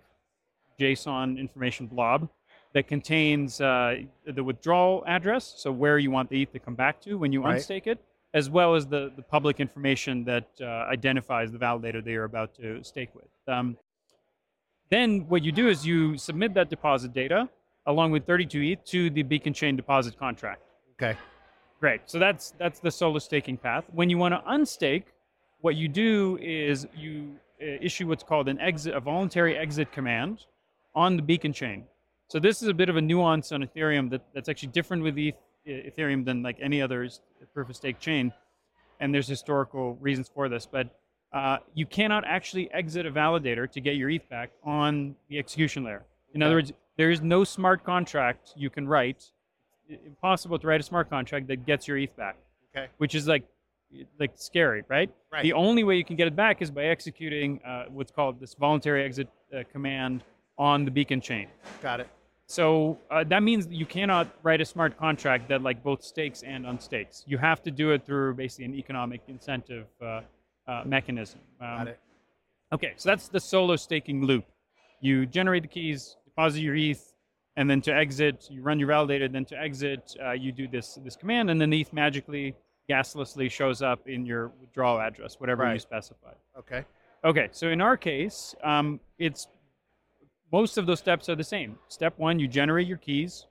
JSON 0.80 1.38
information 1.38 1.86
blob 1.86 2.28
that 2.72 2.88
contains 2.88 3.60
uh, 3.60 3.96
the 4.26 4.42
withdrawal 4.42 5.04
address, 5.06 5.54
so 5.56 5.70
where 5.70 5.98
you 5.98 6.10
want 6.10 6.28
the 6.28 6.42
ETH 6.42 6.52
to 6.52 6.58
come 6.58 6.74
back 6.74 7.00
to 7.02 7.16
when 7.16 7.32
you 7.32 7.40
Right. 7.42 7.58
unstake 7.58 7.86
it, 7.86 8.00
as 8.34 8.50
well 8.50 8.74
as 8.74 8.84
the, 8.86 9.12
the 9.14 9.22
public 9.22 9.60
information 9.60 10.24
that 10.24 10.48
uh, 10.60 10.64
identifies 10.90 11.52
the 11.52 11.58
validator 11.58 12.02
that 12.02 12.10
you're 12.10 12.24
about 12.24 12.52
to 12.56 12.82
stake 12.82 13.14
with. 13.14 13.28
Um, 13.46 13.76
then 14.94 15.28
what 15.28 15.42
you 15.42 15.52
do 15.52 15.68
is 15.68 15.84
you 15.84 16.16
submit 16.16 16.54
that 16.54 16.70
deposit 16.70 17.12
data 17.12 17.48
along 17.86 18.12
with 18.12 18.24
32 18.26 18.62
ETH 18.62 18.84
to 18.84 19.10
the 19.10 19.22
Beacon 19.22 19.52
Chain 19.52 19.76
deposit 19.76 20.18
contract. 20.18 20.62
Okay. 20.94 21.18
Great. 21.80 22.02
So 22.06 22.18
that's 22.18 22.54
that's 22.58 22.78
the 22.78 22.90
solo 22.90 23.18
staking 23.18 23.58
path. 23.58 23.84
When 23.92 24.08
you 24.08 24.16
want 24.16 24.32
to 24.34 24.40
unstake, 24.50 25.04
what 25.60 25.74
you 25.76 25.88
do 25.88 26.38
is 26.40 26.86
you 26.96 27.36
uh, 27.60 27.66
issue 27.80 28.06
what's 28.08 28.22
called 28.22 28.48
an 28.48 28.58
exit, 28.60 28.94
a 28.94 29.00
voluntary 29.00 29.56
exit 29.56 29.92
command 29.92 30.46
on 30.94 31.16
the 31.16 31.22
beacon 31.22 31.52
chain. 31.52 31.84
So 32.28 32.38
this 32.38 32.62
is 32.62 32.68
a 32.68 32.74
bit 32.74 32.88
of 32.88 32.96
a 32.96 33.02
nuance 33.02 33.52
on 33.52 33.62
Ethereum 33.62 34.08
that, 34.10 34.22
that's 34.34 34.48
actually 34.48 34.72
different 34.72 35.02
with 35.02 35.18
ETH, 35.18 35.34
Ethereum 35.66 36.24
than 36.24 36.42
like 36.42 36.58
any 36.60 36.80
other 36.80 37.08
proof 37.52 37.68
of 37.68 37.76
stake 37.76 37.98
chain, 37.98 38.32
and 39.00 39.12
there's 39.12 39.28
historical 39.28 39.96
reasons 39.96 40.30
for 40.34 40.48
this. 40.48 40.66
But 40.66 40.88
uh, 41.34 41.58
you 41.74 41.84
cannot 41.84 42.24
actually 42.24 42.70
exit 42.72 43.04
a 43.06 43.10
validator 43.10 43.70
to 43.70 43.80
get 43.80 43.96
your 43.96 44.08
ETH 44.08 44.26
back 44.30 44.50
on 44.62 45.14
the 45.28 45.38
execution 45.38 45.84
layer. 45.84 46.02
In 46.32 46.42
other 46.42 46.54
words, 46.54 46.72
there 46.96 47.10
is 47.10 47.20
no 47.20 47.42
smart 47.44 47.84
contract 47.84 48.52
you 48.56 48.70
can 48.70 48.86
write. 48.88 49.30
i- 49.90 49.98
Impossible 50.06 50.58
to 50.60 50.66
write 50.66 50.80
a 50.80 50.84
smart 50.84 51.10
contract 51.10 51.46
that 51.48 51.66
gets 51.66 51.86
your 51.88 51.98
ETH 51.98 52.16
back 52.16 52.36
Okay. 52.74 52.86
which 52.98 53.14
is 53.14 53.26
like 53.28 53.44
like 54.18 54.32
scary, 54.34 54.82
right? 54.88 55.08
Right. 55.32 55.42
The 55.44 55.52
only 55.52 55.84
way 55.84 55.94
you 55.96 56.04
can 56.04 56.16
get 56.16 56.26
it 56.26 56.34
back 56.34 56.60
is 56.62 56.68
by 56.70 56.84
executing 56.86 57.60
uh, 57.64 57.84
what's 57.90 58.10
called 58.10 58.40
this 58.40 58.54
voluntary 58.54 59.04
exit 59.04 59.28
uh, 59.56 59.62
command 59.72 60.24
on 60.58 60.84
the 60.84 60.90
beacon 60.90 61.20
chain. 61.20 61.46
Got 61.80 62.00
it. 62.00 62.08
So 62.46 62.98
uh, 63.10 63.22
that 63.24 63.42
means 63.44 63.68
you 63.70 63.86
cannot 63.86 64.26
write 64.42 64.60
a 64.60 64.64
smart 64.64 64.96
contract 64.98 65.48
that 65.48 65.62
like 65.62 65.82
both 65.84 66.02
stakes 66.02 66.42
and 66.42 66.66
unstakes. 66.66 67.22
You 67.28 67.38
have 67.38 67.62
to 67.62 67.70
do 67.70 67.92
it 67.92 68.04
through 68.04 68.34
basically 68.34 68.64
an 68.64 68.74
economic 68.74 69.20
incentive 69.28 69.86
uh, 70.02 70.22
uh, 70.66 70.82
mechanism. 70.84 71.40
Um, 71.60 71.66
Got 71.78 71.88
it. 71.88 72.00
Okay, 72.72 72.92
so 72.96 73.08
that's 73.08 73.28
the 73.28 73.40
solo 73.40 73.76
staking 73.76 74.24
loop. 74.24 74.44
You 75.00 75.26
generate 75.26 75.62
the 75.62 75.68
keys, 75.68 76.16
deposit 76.24 76.60
your 76.60 76.74
ETH, 76.74 77.14
and 77.56 77.68
then 77.70 77.80
to 77.82 77.94
exit, 77.94 78.48
you 78.50 78.62
run 78.62 78.78
your 78.80 78.88
validator. 78.88 79.30
Then 79.30 79.44
to 79.46 79.60
exit, 79.60 80.16
uh, 80.24 80.32
you 80.32 80.50
do 80.50 80.66
this 80.66 80.98
this 81.04 81.14
command, 81.16 81.50
and 81.50 81.60
then 81.60 81.70
the 81.70 81.80
ETH 81.80 81.92
magically, 81.92 82.54
gaslessly 82.90 83.50
shows 83.50 83.80
up 83.82 84.08
in 84.08 84.26
your 84.26 84.48
withdrawal 84.60 84.98
address, 85.00 85.38
whatever 85.38 85.62
you 85.64 85.70
Right. 85.70 85.80
specify. 85.80 86.32
Okay. 86.58 86.84
Okay, 87.24 87.48
so 87.52 87.68
in 87.68 87.80
our 87.80 87.96
case, 87.96 88.54
um, 88.62 89.00
it's 89.18 89.48
most 90.52 90.76
of 90.78 90.86
those 90.86 90.98
steps 90.98 91.28
are 91.28 91.34
the 91.34 91.44
same. 91.44 91.78
Step 91.88 92.18
one, 92.18 92.38
you 92.38 92.46
generate 92.48 92.86
your 92.86 92.98
keys, 92.98 93.46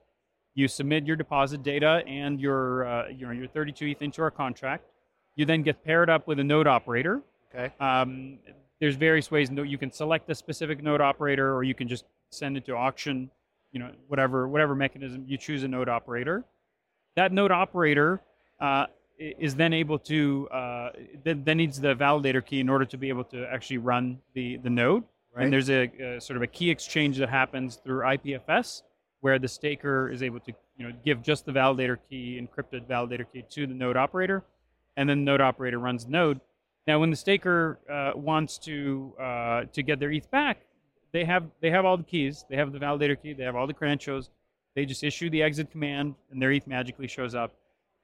you 0.54 0.68
submit 0.68 1.04
your 1.06 1.16
deposit 1.16 1.62
data 1.62 2.02
and 2.06 2.40
your 2.40 2.84
uh, 2.86 3.08
your 3.08 3.32
your 3.32 3.46
32 3.48 3.86
ETH 3.86 4.02
into 4.02 4.22
our 4.22 4.30
contract. 4.30 4.84
You 5.36 5.44
then 5.44 5.62
get 5.62 5.84
paired 5.84 6.08
up 6.10 6.26
with 6.26 6.38
a 6.38 6.44
node 6.44 6.66
operator. 6.66 7.22
Okay. 7.54 7.72
Um, 7.80 8.38
there's 8.80 8.96
various 8.96 9.30
ways. 9.30 9.50
You 9.50 9.78
can 9.78 9.90
select 9.92 10.28
a 10.30 10.34
specific 10.34 10.82
node 10.82 11.00
operator, 11.00 11.54
or 11.54 11.62
you 11.62 11.74
can 11.74 11.88
just 11.88 12.04
send 12.30 12.56
it 12.56 12.64
to 12.66 12.76
auction. 12.76 13.30
You 13.72 13.80
know, 13.80 13.90
whatever 14.08 14.46
whatever 14.46 14.74
mechanism 14.74 15.24
you 15.26 15.36
choose 15.36 15.62
a 15.64 15.68
node 15.68 15.88
operator. 15.88 16.44
That 17.16 17.32
node 17.32 17.50
operator 17.50 18.20
uh, 18.60 18.86
is 19.18 19.54
then 19.54 19.72
able 19.72 19.98
to 20.00 20.48
uh, 20.50 20.90
then, 21.24 21.44
then 21.44 21.56
needs 21.56 21.80
the 21.80 21.94
validator 21.94 22.44
key 22.44 22.60
in 22.60 22.68
order 22.68 22.84
to 22.84 22.96
be 22.96 23.08
able 23.08 23.24
to 23.24 23.46
actually 23.52 23.78
run 23.78 24.18
the 24.34 24.58
the 24.58 24.70
node. 24.70 25.04
Right. 25.34 25.44
And 25.44 25.52
there's 25.52 25.70
a, 25.70 25.90
a 26.00 26.20
sort 26.20 26.36
of 26.36 26.42
a 26.42 26.46
key 26.46 26.70
exchange 26.70 27.18
that 27.18 27.28
happens 27.28 27.76
through 27.76 28.02
IPFS, 28.02 28.82
where 29.20 29.38
the 29.40 29.48
staker 29.48 30.08
is 30.10 30.22
able 30.22 30.40
to 30.40 30.52
you 30.76 30.86
know 30.86 30.94
give 31.04 31.22
just 31.22 31.44
the 31.44 31.52
validator 31.52 31.98
key, 32.08 32.40
encrypted 32.40 32.86
validator 32.86 33.26
key 33.32 33.44
to 33.50 33.66
the 33.66 33.74
node 33.74 33.96
operator, 33.96 34.44
and 34.96 35.08
then 35.08 35.18
the 35.20 35.24
node 35.24 35.40
operator 35.40 35.78
runs 35.78 36.04
the 36.04 36.10
node. 36.12 36.40
Now, 36.86 37.00
when 37.00 37.10
the 37.10 37.16
staker 37.16 37.78
uh, 37.90 38.12
wants 38.18 38.58
to 38.58 39.14
uh, 39.20 39.64
to 39.72 39.82
get 39.82 39.98
their 40.00 40.12
ETH 40.12 40.30
back, 40.30 40.58
they 41.12 41.24
have 41.24 41.44
they 41.60 41.70
have 41.70 41.84
all 41.84 41.96
the 41.96 42.02
keys, 42.04 42.44
they 42.50 42.56
have 42.56 42.72
the 42.72 42.78
validator 42.78 43.20
key, 43.20 43.32
they 43.32 43.44
have 43.44 43.56
all 43.56 43.66
the 43.66 43.74
credentials. 43.74 44.30
They 44.74 44.84
just 44.84 45.04
issue 45.04 45.30
the 45.30 45.42
exit 45.42 45.70
command, 45.70 46.14
and 46.30 46.42
their 46.42 46.50
ETH 46.50 46.66
magically 46.66 47.06
shows 47.06 47.34
up 47.34 47.52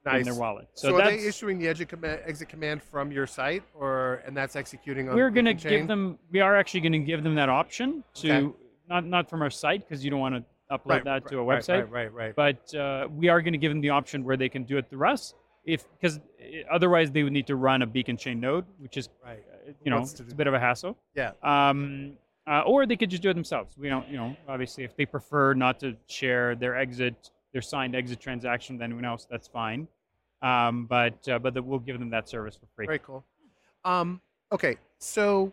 in 0.06 0.22
their 0.22 0.34
wallet. 0.34 0.68
So, 0.74 0.90
So, 0.90 0.94
are 1.00 1.10
they 1.10 1.26
issuing 1.26 1.58
the 1.58 1.66
exit 1.68 1.88
command, 1.88 2.20
exit 2.24 2.48
command 2.48 2.80
from 2.82 3.10
your 3.12 3.26
site, 3.26 3.64
or 3.74 4.22
and 4.24 4.36
that's 4.36 4.54
executing 4.56 5.08
on? 5.08 5.16
we're 5.16 5.30
going 5.30 5.46
to 5.46 5.54
give 5.54 5.86
them. 5.88 6.18
We 6.30 6.40
are 6.40 6.56
actually 6.56 6.80
going 6.80 6.92
to 6.92 6.98
give 7.00 7.22
them 7.22 7.34
that 7.34 7.48
option 7.48 8.02
to 8.14 8.32
Okay. 8.32 8.56
not 8.88 9.04
not 9.04 9.28
from 9.28 9.42
our 9.42 9.50
site 9.50 9.86
because 9.86 10.04
you 10.04 10.10
don't 10.10 10.20
want 10.20 10.36
to 10.36 10.44
upload 10.74 10.86
Right, 10.86 11.04
that 11.04 11.26
to 11.28 11.38
a 11.40 11.44
right, 11.44 11.58
website. 11.60 11.90
Right, 11.90 12.12
right, 12.12 12.12
right. 12.14 12.34
But 12.36 12.72
uh, 12.74 13.08
we 13.10 13.28
are 13.28 13.42
going 13.42 13.52
to 13.52 13.58
give 13.58 13.72
them 13.72 13.80
the 13.80 13.90
option 13.90 14.22
where 14.24 14.36
they 14.36 14.48
can 14.48 14.62
do 14.62 14.78
it 14.78 14.88
through 14.88 15.08
us, 15.08 15.34
if 15.64 15.84
because 15.92 16.20
otherwise 16.70 17.10
they 17.10 17.22
would 17.22 17.32
need 17.32 17.46
to 17.46 17.56
run 17.56 17.82
a 17.82 17.86
beacon 17.86 18.16
chain 18.16 18.40
node, 18.40 18.64
which 18.78 18.96
is 18.96 19.08
Right. 19.24 19.44
uh, 19.52 19.72
you 19.84 19.90
know 19.90 19.98
it's 19.98 20.20
a 20.20 20.24
bit 20.24 20.46
of 20.46 20.54
a 20.54 20.60
hassle. 20.60 20.96
Yeah. 21.14 21.32
Um, 21.42 22.16
uh, 22.46 22.62
or 22.62 22.86
they 22.86 22.96
could 22.96 23.10
just 23.10 23.22
do 23.22 23.30
it 23.30 23.34
themselves. 23.34 23.76
We 23.78 23.88
don't, 23.88 24.08
you 24.08 24.16
know, 24.16 24.34
obviously 24.48 24.82
if 24.84 24.96
they 24.96 25.06
prefer 25.06 25.54
not 25.54 25.78
to 25.80 25.96
share 26.06 26.56
their 26.56 26.76
exit, 26.76 27.30
their 27.52 27.62
signed 27.62 27.94
exit 27.94 28.18
transaction 28.18 28.76
with 28.76 28.82
anyone 28.82 29.04
else, 29.04 29.26
that's 29.30 29.46
fine. 29.46 29.86
Um, 30.42 30.86
but 30.86 31.28
uh, 31.28 31.38
but 31.38 31.54
the, 31.54 31.62
we'll 31.62 31.78
give 31.78 31.98
them 31.98 32.10
that 32.10 32.28
service 32.28 32.56
for 32.56 32.66
free. 32.74 32.86
Very 32.86 32.98
cool. 33.00 33.24
Um, 33.84 34.20
okay, 34.50 34.76
so 34.98 35.52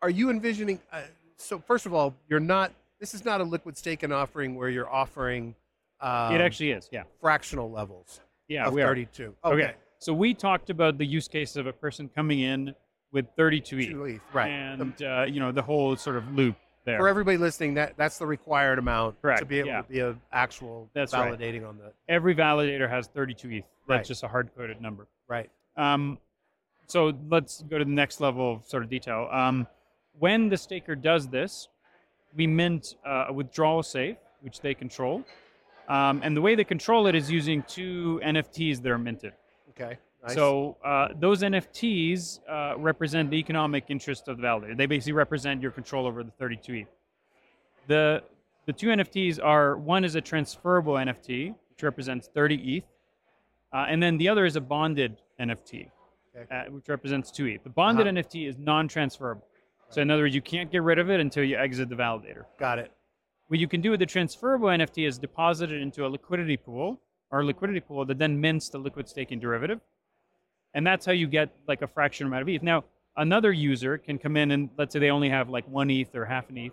are 0.00 0.10
you 0.10 0.30
envisioning? 0.30 0.80
Uh, 0.90 1.02
so 1.36 1.58
first 1.58 1.86
of 1.86 1.92
all, 1.94 2.14
you're 2.28 2.40
not. 2.40 2.72
This 2.98 3.14
is 3.14 3.24
not 3.24 3.40
a 3.40 3.44
liquid 3.44 3.76
staking 3.76 4.10
offering 4.10 4.54
where 4.54 4.68
you're 4.70 4.90
offering. 4.90 5.54
Um, 6.00 6.34
it 6.34 6.40
actually 6.40 6.70
is, 6.70 6.88
yeah, 6.90 7.04
fractional 7.20 7.70
levels 7.70 8.20
yeah, 8.52 8.66
of 8.66 8.74
we 8.74 8.82
are. 8.82 8.88
32. 8.88 9.34
Okay. 9.44 9.74
So 9.98 10.12
we 10.12 10.34
talked 10.34 10.68
about 10.70 10.98
the 10.98 11.06
use 11.06 11.28
case 11.28 11.56
of 11.56 11.66
a 11.66 11.72
person 11.72 12.08
coming 12.14 12.40
in 12.40 12.74
with 13.12 13.26
32 13.36 13.78
ETH, 13.78 13.88
Two 13.90 14.04
ETH, 14.04 14.20
right. 14.32 14.48
and 14.48 15.02
uh, 15.02 15.24
you 15.28 15.38
know 15.38 15.52
the 15.52 15.62
whole 15.62 15.96
sort 15.96 16.16
of 16.16 16.32
loop 16.34 16.56
there. 16.84 16.98
For 16.98 17.08
everybody 17.08 17.36
listening, 17.36 17.74
that 17.74 17.94
that's 17.96 18.18
the 18.18 18.26
required 18.26 18.78
amount 18.78 19.16
to 19.22 19.44
be 19.44 19.58
able 19.60 19.68
yeah. 19.68 19.82
to 19.82 19.88
be 19.88 20.00
an 20.00 20.20
actual 20.32 20.90
That's 20.94 21.12
right. 21.12 21.32
validating 21.38 21.68
on 21.68 21.78
the 21.78 21.92
Every 22.08 22.34
validator 22.34 22.88
has 22.88 23.06
32 23.08 23.48
ETH. 23.50 23.64
That's 23.88 23.98
Right. 23.98 24.04
just 24.04 24.22
a 24.22 24.28
hard 24.28 24.50
coded 24.56 24.80
number. 24.80 25.06
right. 25.28 25.50
Um, 25.76 26.18
so 26.86 27.12
let's 27.30 27.62
go 27.62 27.78
to 27.78 27.84
the 27.84 27.90
next 27.90 28.20
level 28.20 28.52
of 28.52 28.66
sort 28.66 28.82
of 28.82 28.90
detail. 28.90 29.28
Um, 29.32 29.66
when 30.18 30.48
the 30.48 30.56
staker 30.58 30.94
does 30.94 31.28
this, 31.28 31.68
we 32.34 32.46
mint 32.46 32.96
uh, 33.06 33.26
a 33.28 33.32
withdrawal 33.32 33.82
safe, 33.82 34.16
which 34.40 34.60
they 34.60 34.74
control. 34.74 35.24
Um, 35.92 36.20
and 36.24 36.34
the 36.36 36.40
way 36.40 36.54
they 36.54 36.64
control 36.64 37.06
it 37.06 37.14
is 37.14 37.30
using 37.30 37.62
two 37.76 38.20
NFTs 38.24 38.80
that 38.82 38.90
are 38.90 38.98
minted. 38.98 39.34
Okay. 39.70 39.98
Nice. 40.22 40.34
So 40.34 40.76
uh, 40.84 41.08
those 41.18 41.42
NFTs 41.42 42.40
uh, 42.48 42.78
represent 42.78 43.28
the 43.30 43.36
economic 43.36 43.84
interest 43.88 44.28
of 44.28 44.36
the 44.38 44.42
validator. 44.42 44.76
They 44.76 44.86
basically 44.86 45.12
represent 45.12 45.60
your 45.60 45.72
control 45.72 46.06
over 46.06 46.22
the 46.22 46.30
32 46.32 46.74
ETH. 46.74 46.86
The 47.88 48.22
the 48.66 48.72
two 48.72 48.86
NFTs 48.88 49.42
are 49.42 49.76
one 49.76 50.04
is 50.04 50.14
a 50.14 50.20
transferable 50.20 50.94
NFT, 50.94 51.48
which 51.70 51.82
represents 51.82 52.28
30 52.32 52.54
ETH, 52.76 52.84
uh, 53.72 53.86
and 53.88 54.00
then 54.02 54.16
the 54.16 54.28
other 54.28 54.44
is 54.46 54.54
a 54.54 54.60
bonded 54.60 55.20
NFT, 55.40 55.90
Okay. 56.36 56.46
uh, 56.54 56.70
which 56.70 56.88
represents 56.88 57.32
2 57.32 57.46
ETH. 57.48 57.64
The 57.64 57.70
bonded 57.70 58.06
Uh-huh. 58.06 58.16
NFT 58.22 58.46
is 58.48 58.56
non-transferable. 58.58 59.44
So 59.90 60.00
in 60.00 60.10
other 60.12 60.22
words, 60.22 60.34
you 60.34 60.42
can't 60.42 60.70
get 60.70 60.82
rid 60.84 60.98
of 61.00 61.10
it 61.10 61.18
until 61.20 61.42
you 61.44 61.56
exit 61.56 61.88
the 61.88 61.96
validator. 61.96 62.44
got 62.58 62.78
it. 62.78 62.92
What 63.52 63.58
you 63.58 63.68
can 63.68 63.82
do 63.82 63.90
with 63.90 64.00
the 64.00 64.06
transferable 64.06 64.68
NFT 64.68 65.06
is 65.06 65.18
deposit 65.18 65.70
it 65.70 65.82
into 65.82 66.06
a 66.06 66.08
liquidity 66.08 66.56
pool 66.56 66.98
or 67.30 67.40
a 67.40 67.44
liquidity 67.44 67.80
pool 67.80 68.06
that 68.06 68.16
then 68.16 68.40
mints 68.40 68.70
the 68.70 68.78
liquid 68.78 69.10
staking 69.10 69.40
derivative. 69.40 69.78
And 70.72 70.86
that's 70.86 71.04
how 71.04 71.12
you 71.12 71.26
get 71.26 71.50
like 71.68 71.82
a 71.82 71.86
fraction 71.86 72.26
amount 72.26 72.40
of 72.40 72.48
ETH. 72.48 72.62
Now, 72.62 72.84
another 73.14 73.52
user 73.52 73.98
can 73.98 74.16
come 74.18 74.38
in 74.38 74.52
and 74.52 74.70
let's 74.78 74.94
say 74.94 75.00
they 75.00 75.10
only 75.10 75.28
have 75.28 75.50
like 75.50 75.68
one 75.68 75.90
ETH 75.90 76.14
or 76.14 76.24
half 76.24 76.48
an 76.48 76.56
ETH. 76.56 76.72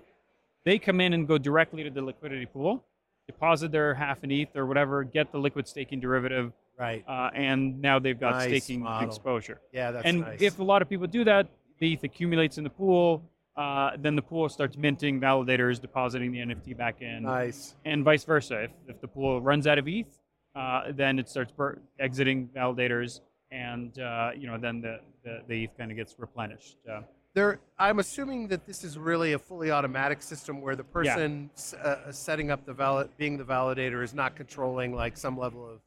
They 0.64 0.80
come 0.80 1.02
in 1.02 1.12
and 1.12 1.28
go 1.28 1.38
directly 1.38 1.84
to 1.84 1.90
the 1.90 2.02
liquidity 2.02 2.46
pool, 2.46 2.86
deposit 3.28 3.74
their 3.74 3.94
half 3.94 4.24
an 4.24 4.32
ETH 4.32 4.56
or 4.56 4.66
whatever, 4.66 5.04
get 5.04 5.34
the 5.34 5.38
liquid 5.38 5.68
staking 5.68 6.00
derivative, 6.00 6.54
Right. 6.78 7.04
uh, 7.06 7.30
and 7.36 7.82
now 7.82 8.00
they've 8.00 8.18
got 8.18 8.36
Nice 8.36 8.64
staking 8.64 8.84
model. 8.84 9.06
exposure 9.10 9.60
Yeah, 9.74 9.92
that's 9.92 10.06
and 10.06 10.22
nice. 10.22 10.42
if 10.42 10.60
a 10.60 10.64
lot 10.64 10.82
of 10.82 10.88
people 10.88 11.08
do 11.08 11.26
that, 11.26 11.50
the 11.80 11.92
ETH 11.92 12.06
accumulates 12.06 12.58
in 12.58 12.64
the 12.64 12.70
pool. 12.70 13.22
Uh, 13.60 13.92
then 13.98 14.16
the 14.16 14.22
pool 14.22 14.48
starts 14.48 14.78
minting 14.78 15.20
validators, 15.20 15.82
depositing 15.82 16.32
the 16.32 16.40
NFT 16.40 16.78
back 16.78 17.02
in, 17.02 17.24
nice. 17.24 17.76
and 17.84 18.06
vice 18.06 18.24
versa. 18.24 18.64
If, 18.64 18.72
if 18.88 19.02
the 19.02 19.08
pool 19.10 19.42
runs 19.42 19.68
out 19.68 19.78
of 19.78 19.86
ETH, 19.86 20.08
uh, 20.56 20.94
then 20.94 21.20
it 21.20 21.28
starts 21.28 21.52
bur- 21.52 21.80
exiting 22.00 22.48
validators, 22.56 23.20
and 23.52 24.00
uh, 24.00 24.32
you 24.34 24.48
know 24.48 24.58
then 24.58 24.80
the, 24.80 25.02
the, 25.26 25.42
the 25.50 25.64
ETH 25.66 25.78
kind 25.78 25.92
of 25.92 25.98
gets 25.98 26.16
replenished. 26.18 26.78
Uh, 26.90 27.02
There, 27.34 27.60
I'm 27.78 28.00
assuming 28.00 28.48
that 28.48 28.66
this 28.66 28.86
is 28.86 28.98
really 28.98 29.34
a 29.34 29.40
fully 29.40 29.72
automatic 29.72 30.22
system 30.22 30.62
where 30.62 30.78
the 30.78 30.86
Yeah. 30.86 31.16
person 31.16 31.50
s- 31.54 31.74
uh, 31.74 32.14
setting 32.14 32.52
up 32.52 32.66
the 32.66 32.74
valid, 32.74 33.10
being 33.18 33.36
the 33.38 33.44
validator, 33.44 34.02
is 34.04 34.14
not 34.14 34.38
controlling 34.38 34.96
like 34.96 35.18
some 35.18 35.38
level 35.38 35.70
of 35.70 35.82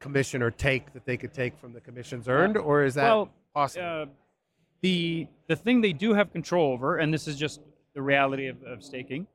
commission 0.00 0.42
or 0.42 0.50
take 0.50 0.92
that 0.94 1.04
they 1.04 1.18
could 1.18 1.34
take 1.34 1.54
from 1.58 1.74
the 1.74 1.80
commissions 1.82 2.28
earned, 2.28 2.56
or 2.56 2.82
is 2.82 2.94
that 2.94 3.04
well, 3.04 3.28
possible? 3.54 4.06
The 4.84 5.26
the 5.46 5.56
thing 5.56 5.80
they 5.80 5.94
do 5.94 6.12
have 6.12 6.30
control 6.30 6.72
over, 6.72 6.98
and 6.98 7.12
this 7.12 7.26
is 7.26 7.36
just 7.36 7.60
the 7.94 8.02
reality 8.02 8.48
of, 8.48 8.62
of 8.64 8.84
staking, 8.84 9.26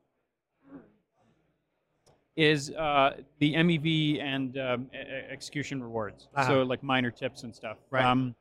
is 2.35 2.69
uh, 2.71 3.15
the 3.39 3.55
MEV 3.55 4.21
and 4.21 4.57
um, 4.59 4.91
execution 5.31 5.81
rewards. 5.81 6.27
Uh-huh. 6.35 6.47
So 6.47 6.61
like 6.61 6.83
minor 6.83 7.09
tips 7.09 7.41
and 7.43 7.55
stuff. 7.55 7.77
Right. 7.89 8.05
Um, 8.05 8.35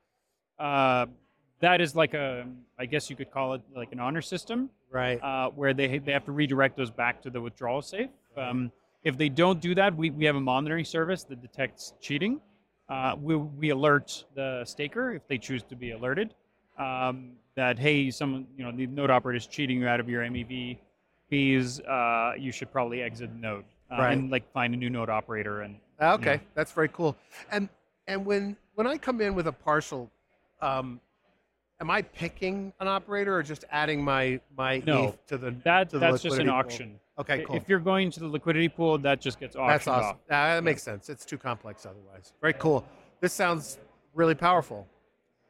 uh, 0.59 1.07
that 1.61 1.81
is 1.81 1.97
like 1.97 2.13
a, 2.13 2.47
I 2.79 2.85
guess 2.85 3.09
you 3.09 3.17
could 3.17 3.31
call 3.31 3.55
it 3.55 3.63
like 3.75 3.93
an 3.93 4.01
honor 4.01 4.21
system, 4.21 4.69
right. 4.91 5.19
uh, 5.23 5.49
where 5.49 5.73
they 5.73 5.99
they 5.99 6.13
have 6.13 6.27
to 6.27 6.33
redirect 6.33 6.77
those 6.77 6.91
back 6.91 7.23
to 7.23 7.31
the 7.31 7.41
withdrawal 7.41 7.81
safe. 7.81 8.11
Um, 8.37 8.71
if 9.03 9.17
they 9.17 9.31
don't 9.31 9.61
do 9.61 9.75
that, 9.77 9.97
we, 9.97 10.11
we 10.11 10.27
have 10.27 10.37
a 10.37 10.41
monitoring 10.41 10.85
service 10.85 11.25
that 11.25 11.41
detects 11.41 11.95
cheating. 12.03 12.41
Uh, 12.91 13.17
we, 13.19 13.37
we 13.37 13.71
alert 13.71 14.25
the 14.35 14.63
staker 14.67 15.13
if 15.13 15.27
they 15.27 15.39
choose 15.39 15.63
to 15.63 15.77
be 15.77 15.93
alerted 15.93 16.35
um, 16.79 17.33
that 17.55 17.79
hey, 17.79 18.11
someone 18.11 18.47
you 18.57 18.65
know 18.65 18.73
the 18.73 18.87
node 18.87 19.11
operator 19.11 19.37
is 19.37 19.47
cheating 19.47 19.81
you 19.81 19.89
out 19.89 20.01
of 20.01 20.09
your 20.09 20.23
MEV 20.23 20.79
fees. 21.29 21.81
Uh, 21.81 22.33
you 22.39 22.53
should 22.53 22.71
probably 22.73 23.03
exit 23.03 23.31
the 23.33 23.39
node 23.41 23.65
uh, 23.93 23.97
Right. 23.99 24.13
and 24.13 24.31
like 24.31 24.51
find 24.53 24.75
a 24.75 24.77
new 24.77 24.91
node 24.91 25.11
operator 25.11 25.63
and 25.63 25.77
Okay, 26.01 26.35
Yeah. 26.35 26.41
that's 26.55 26.71
very 26.73 26.89
cool. 26.89 27.17
And 27.51 27.69
and 28.07 28.25
when 28.25 28.57
when 28.75 28.87
I 28.87 28.97
come 28.97 29.21
in 29.21 29.35
with 29.35 29.49
a 29.49 29.53
partial, 29.53 30.11
um, 30.61 31.01
am 31.81 31.91
I 31.91 32.03
picking 32.03 32.73
an 32.81 32.87
operator 32.87 33.35
or 33.37 33.43
just 33.43 33.65
adding 33.71 34.03
my 34.05 34.41
my 34.57 34.83
No, 34.87 35.09
ETH 35.09 35.27
to 35.27 35.39
the 35.39 35.51
that 35.65 35.91
to 35.91 35.97
the 35.99 36.01
that's 36.01 36.23
just 36.23 36.39
an 36.39 36.47
pool? 36.47 36.55
auction. 36.55 37.01
Okay, 37.19 37.45
cool. 37.45 37.57
If 37.57 37.69
you're 37.69 37.81
going 37.81 38.13
to 38.13 38.21
the 38.21 38.29
liquidity 38.29 38.69
pool, 38.69 38.97
that 38.99 39.21
just 39.21 39.41
gets 39.41 39.57
auctioned 39.57 39.71
That's 39.71 39.89
awesome. 39.89 40.11
off. 40.11 40.17
That 40.29 40.63
makes 40.63 40.85
sense. 40.85 41.09
It's 41.09 41.25
too 41.25 41.37
complex 41.37 41.85
otherwise. 41.85 42.33
Very 42.41 42.53
cool. 42.53 42.85
This 43.21 43.33
sounds 43.33 43.79
really 44.15 44.37
powerful. 44.37 44.87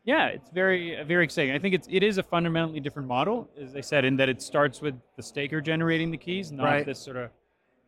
Yeah, 0.08 0.28
it's 0.28 0.48
very 0.48 1.02
very 1.04 1.22
exciting. 1.22 1.54
I 1.54 1.58
think 1.58 1.74
it's 1.74 1.86
it 1.90 2.02
is 2.02 2.16
a 2.16 2.22
fundamentally 2.22 2.80
different 2.80 3.06
model, 3.06 3.46
as 3.60 3.76
I 3.76 3.82
said, 3.82 4.06
in 4.06 4.16
that 4.16 4.30
it 4.30 4.40
starts 4.40 4.80
with 4.80 4.94
the 5.18 5.22
staker 5.22 5.60
generating 5.60 6.10
the 6.10 6.16
keys, 6.16 6.50
not 6.50 6.64
Right. 6.64 6.86
this 6.86 6.98
sort 6.98 7.18
of 7.18 7.28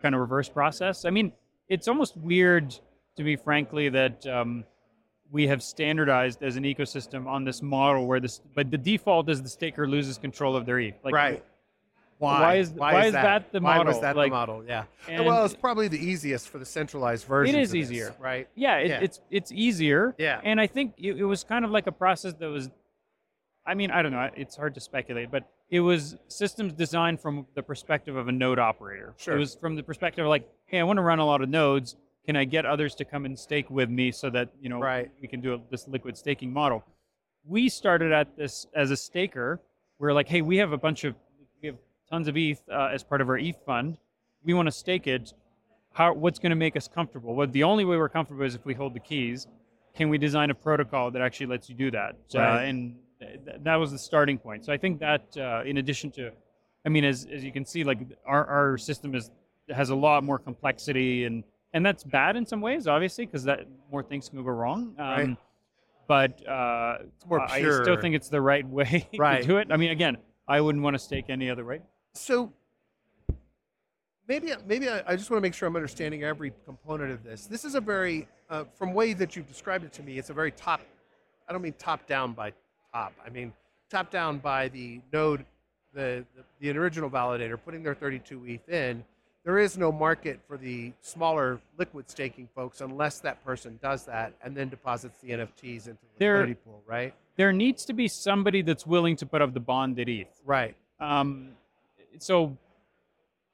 kind 0.03 0.15
of 0.15 0.21
reverse 0.21 0.47
process. 0.47 1.07
I 1.07 1.11
mean, 1.11 1.33
it's 1.71 1.89
almost 1.89 2.19
weird 2.19 2.79
to 3.17 3.25
me, 3.25 3.37
frankly, 3.37 3.89
that 3.89 4.27
um, 4.27 4.65
we 5.31 5.47
have 5.47 5.62
standardized 5.62 6.43
as 6.43 6.57
an 6.57 6.65
ecosystem 6.65 7.27
on 7.27 7.43
this 7.43 7.62
model 7.62 8.07
where 8.07 8.21
this, 8.21 8.43
but 8.55 8.71
the 8.71 8.77
default 8.77 9.31
is 9.31 9.41
the 9.41 9.49
staker 9.49 9.89
loses 9.89 10.19
control 10.19 10.55
of 10.55 10.67
their 10.67 10.79
ETH. 10.79 11.03
Like, 11.03 11.15
right. 11.15 11.43
Why 12.21 12.55
is- 12.57 12.71
why 12.71 13.07
is 13.07 13.12
that 13.12 13.50
the 13.53 13.61
Why 13.61 13.79
was 13.79 13.87
model? 13.87 14.00
that 14.03 14.17
Like- 14.17 14.31
the 14.31 14.35
model? 14.37 14.65
Yeah. 14.65 14.85
and- 15.09 15.25
well, 15.27 15.45
it's 15.45 15.55
probably 15.55 15.89
the 15.89 15.99
easiest 15.99 16.49
for 16.49 16.59
the 16.59 16.65
centralized 16.65 17.27
version. 17.27 17.57
is 17.57 17.75
easier. 17.75 18.15
right? 18.21 18.49
Yeah, 18.55 18.77
it, 18.77 18.89
Yeah. 18.89 19.00
it's 19.00 19.21
it's 19.31 19.53
easier. 19.53 20.15
Yeah. 20.19 20.41
And 20.45 20.61
I 20.61 20.67
think 20.67 20.95
it, 20.99 21.17
it 21.17 21.25
was 21.25 21.43
kind 21.45 21.65
of 21.65 21.71
like 21.71 21.87
a 21.87 21.93
process 21.93 22.35
that 22.35 22.49
was, 22.49 22.71
I 23.67 23.75
mean, 23.75 23.91
I 23.91 24.03
don't 24.03 24.12
know. 24.12 24.31
It's 24.37 24.57
hard 24.57 24.75
to 24.75 24.81
speculate, 24.81 25.31
but 25.31 25.45
it 25.71 25.81
was 25.81 26.17
systems 26.29 26.73
designed 26.73 27.21
from 27.21 27.47
the 27.55 27.62
perspective 27.62 28.17
of 28.17 28.29
a 28.29 28.33
node 28.33 28.59
operator. 28.59 29.15
Sure. 29.17 29.37
It 29.37 29.39
was 29.39 29.55
from 29.55 29.77
the 29.77 29.83
perspective 29.83 30.25
of 30.25 30.29
like, 30.29 30.49
hey, 30.67 30.79
I 30.81 30.83
want 30.83 30.97
to 30.99 31.03
run 31.03 31.19
a 31.21 31.27
lot 31.27 31.41
of 31.43 31.49
nodes. 31.49 31.97
Can 32.27 32.37
I 32.37 32.45
get 32.45 32.67
others 32.67 32.95
to 32.97 33.05
come 33.05 33.25
and 33.25 33.39
stake 33.39 33.71
with 33.71 33.89
me 33.89 34.11
so 34.12 34.29
that 34.31 34.50
you 34.61 34.69
know 34.69 34.79
Right. 34.81 35.11
we 35.23 35.27
can 35.29 35.41
do 35.41 35.55
a, 35.55 35.61
this 35.71 35.89
liquid 35.89 36.17
staking 36.19 36.53
model? 36.53 36.85
We 37.47 37.69
started 37.71 38.12
at 38.12 38.37
this 38.37 38.67
as 38.75 38.91
a 38.91 38.97
staker. 38.97 39.59
We're 39.99 40.12
like, 40.12 40.29
hey, 40.29 40.43
we 40.43 40.59
have 40.59 40.73
a 40.73 40.79
bunch 40.79 41.05
of 41.05 41.15
we 41.62 41.69
have 41.69 41.77
tons 42.11 42.29
of 42.29 42.37
ETH 42.37 42.61
uh, 42.71 42.90
as 42.93 43.02
part 43.02 43.21
of 43.21 43.29
our 43.29 43.38
ETH 43.38 43.57
fund. 43.64 43.99
We 44.45 44.55
want 44.55 44.67
to 44.67 44.73
stake 44.73 45.07
it 45.07 45.33
how 45.93 46.12
what's 46.12 46.38
going 46.38 46.50
to 46.50 46.57
make 46.57 46.76
us 46.76 46.88
comfortable? 46.88 47.35
Well, 47.35 47.49
the 47.49 47.64
only 47.64 47.85
way 47.85 47.97
we're 47.97 48.09
comfortable 48.09 48.45
is 48.45 48.55
if 48.55 48.64
we 48.64 48.75
hold 48.75 48.95
the 48.95 49.00
keys. 49.00 49.47
Can 49.97 50.09
we 50.09 50.19
design 50.19 50.50
a 50.50 50.55
protocol 50.55 51.11
that 51.11 51.21
actually 51.21 51.47
lets 51.47 51.69
you 51.69 51.75
do 51.75 51.90
that? 51.90 52.14
Uh, 52.33 52.38
and 52.38 52.95
th- 53.19 53.40
that 53.62 53.75
was 53.75 53.90
the 53.90 53.99
starting 53.99 54.38
point. 54.38 54.64
So 54.64 54.73
I 54.73 54.76
think 54.76 55.00
that 55.00 55.37
uh, 55.37 55.62
in 55.67 55.79
addition 55.79 56.12
to, 56.12 56.31
I 56.87 56.88
mean, 56.88 57.05
as 57.05 57.26
as 57.33 57.43
you 57.43 57.50
can 57.50 57.64
see, 57.64 57.83
like 57.83 57.99
our 58.25 58.47
our 58.47 58.79
system 58.79 59.17
is 59.17 59.33
has 59.69 59.90
a 59.90 59.95
lot 59.95 60.23
more 60.23 60.38
complexity 60.38 61.25
and 61.25 61.43
and 61.73 61.85
that's 61.85 62.05
bad 62.05 62.37
in 62.37 62.47
some 62.47 62.61
ways, 62.61 62.87
obviously, 62.87 63.26
because 63.26 63.43
that 63.45 63.67
more 63.90 64.02
things 64.02 64.29
can 64.29 64.43
go 64.45 64.50
wrong. 64.50 64.95
Um, 64.99 65.07
Right. 65.17 65.37
But 66.07 66.49
uh, 66.49 66.99
I 67.38 67.61
still 67.61 67.97
think 68.00 68.17
it's 68.17 68.29
the 68.29 68.40
right 68.40 68.67
way 68.69 69.09
Right. 69.19 69.43
to 69.43 69.47
do 69.47 69.59
it. 69.59 69.69
I 69.71 69.76
mean, 69.76 69.90
again, 69.93 70.17
I 70.49 70.61
wouldn't 70.61 70.83
want 70.83 70.95
to 70.95 70.99
stake 70.99 71.26
any 71.29 71.49
other 71.49 71.64
way. 71.64 71.83
So 72.14 72.52
maybe 74.29 74.52
maybe 74.67 74.88
I, 74.88 75.02
I 75.07 75.17
just 75.17 75.31
want 75.31 75.38
to 75.38 75.43
make 75.43 75.55
sure 75.55 75.69
I'm 75.69 75.76
understanding 75.76 76.25
every 76.25 76.52
component 76.64 77.12
of 77.12 77.23
this. 77.23 77.47
This 77.47 77.64
is 77.64 77.75
a 77.75 77.81
very 77.81 78.29
uh, 78.49 78.64
from 78.75 78.95
way 78.95 79.12
that 79.14 79.37
you've 79.37 79.49
described 79.49 79.85
it 79.85 79.93
to 79.95 80.02
me. 80.02 80.19
It's 80.19 80.31
a 80.31 80.35
very 80.35 80.52
top. 80.52 80.81
I 81.49 81.52
don't 81.52 81.62
mean 81.62 81.75
top 81.79 82.07
down 82.07 82.33
by 82.33 82.52
top. 82.93 83.12
I 83.25 83.31
mean 83.31 83.52
top 83.90 84.11
down 84.11 84.38
by 84.38 84.69
the 84.69 85.00
node, 85.12 85.45
the 85.93 86.25
the, 86.37 86.71
the 86.73 86.79
original 86.79 87.11
validator 87.11 87.59
putting 87.62 87.83
their 87.83 87.95
32 87.95 88.45
ETH 88.47 88.69
in, 88.69 89.05
there 89.45 89.59
is 89.59 89.79
no 89.79 89.90
market 89.90 90.40
for 90.47 90.57
the 90.57 90.93
smaller 91.00 91.61
liquid 91.79 92.11
staking 92.11 92.49
folks 92.55 92.81
unless 92.83 93.21
that 93.21 93.43
person 93.45 93.79
does 93.83 94.05
that 94.05 94.35
and 94.45 94.55
then 94.57 94.69
deposits 94.69 95.19
the 95.21 95.31
NFTs 95.31 95.88
into 95.88 96.02
the 96.02 96.19
There- 96.19 96.38
liquidity 96.38 96.61
pool, 96.64 96.83
right? 96.87 97.14
There 97.37 97.52
needs 97.52 97.87
to 97.87 97.95
be 97.95 98.07
somebody 98.07 98.61
that's 98.61 98.87
willing 98.87 99.17
to 99.17 99.25
put 99.26 99.40
up 99.40 99.55
the 99.55 99.61
bonded 99.61 100.11
ETH. 100.11 100.43
Right. 100.45 100.76
Um, 100.99 101.52
so, 102.19 102.57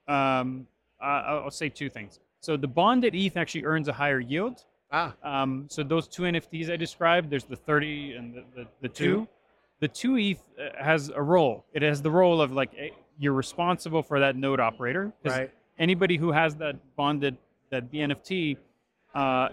um, 0.09 0.67
I'll 1.01 1.51
say 1.51 1.69
two 1.69 1.91
things. 1.91 2.21
So 2.41 2.57
the 2.57 2.69
bonded 2.69 3.15
ETH 3.15 3.37
actually 3.37 3.65
earns 3.65 3.89
a 3.89 3.93
higher 3.93 4.21
yield. 4.21 4.65
Ah, 4.93 5.15
Um, 5.23 5.67
so 5.69 5.83
those 5.83 6.07
two 6.07 6.23
NFTs 6.23 6.71
I 6.71 6.77
described, 6.77 7.29
there's 7.29 7.45
the 7.45 7.57
30 7.57 8.15
and 8.15 8.35
the, 8.35 8.45
the, 8.55 8.67
the 8.83 8.89
two. 8.89 9.05
Two. 9.05 9.29
The 9.81 9.89
two 9.89 10.17
ETH 10.17 10.43
uh, 10.59 10.83
has 10.83 11.11
a 11.11 11.21
role. 11.23 11.65
It 11.75 11.83
has 11.83 12.01
the 12.01 12.11
role 12.11 12.41
of 12.41 12.53
like 12.53 12.71
you're 13.19 13.35
responsible 13.35 14.03
for 14.03 14.21
that 14.21 14.37
node 14.37 14.61
operator. 14.61 15.13
right. 15.25 15.51
Anybody 15.79 16.17
who 16.17 16.33
has 16.33 16.55
that 16.57 16.77
bonded 16.97 17.37
that 17.71 17.93
BNFT, 17.93 18.57
uh, 19.15 19.51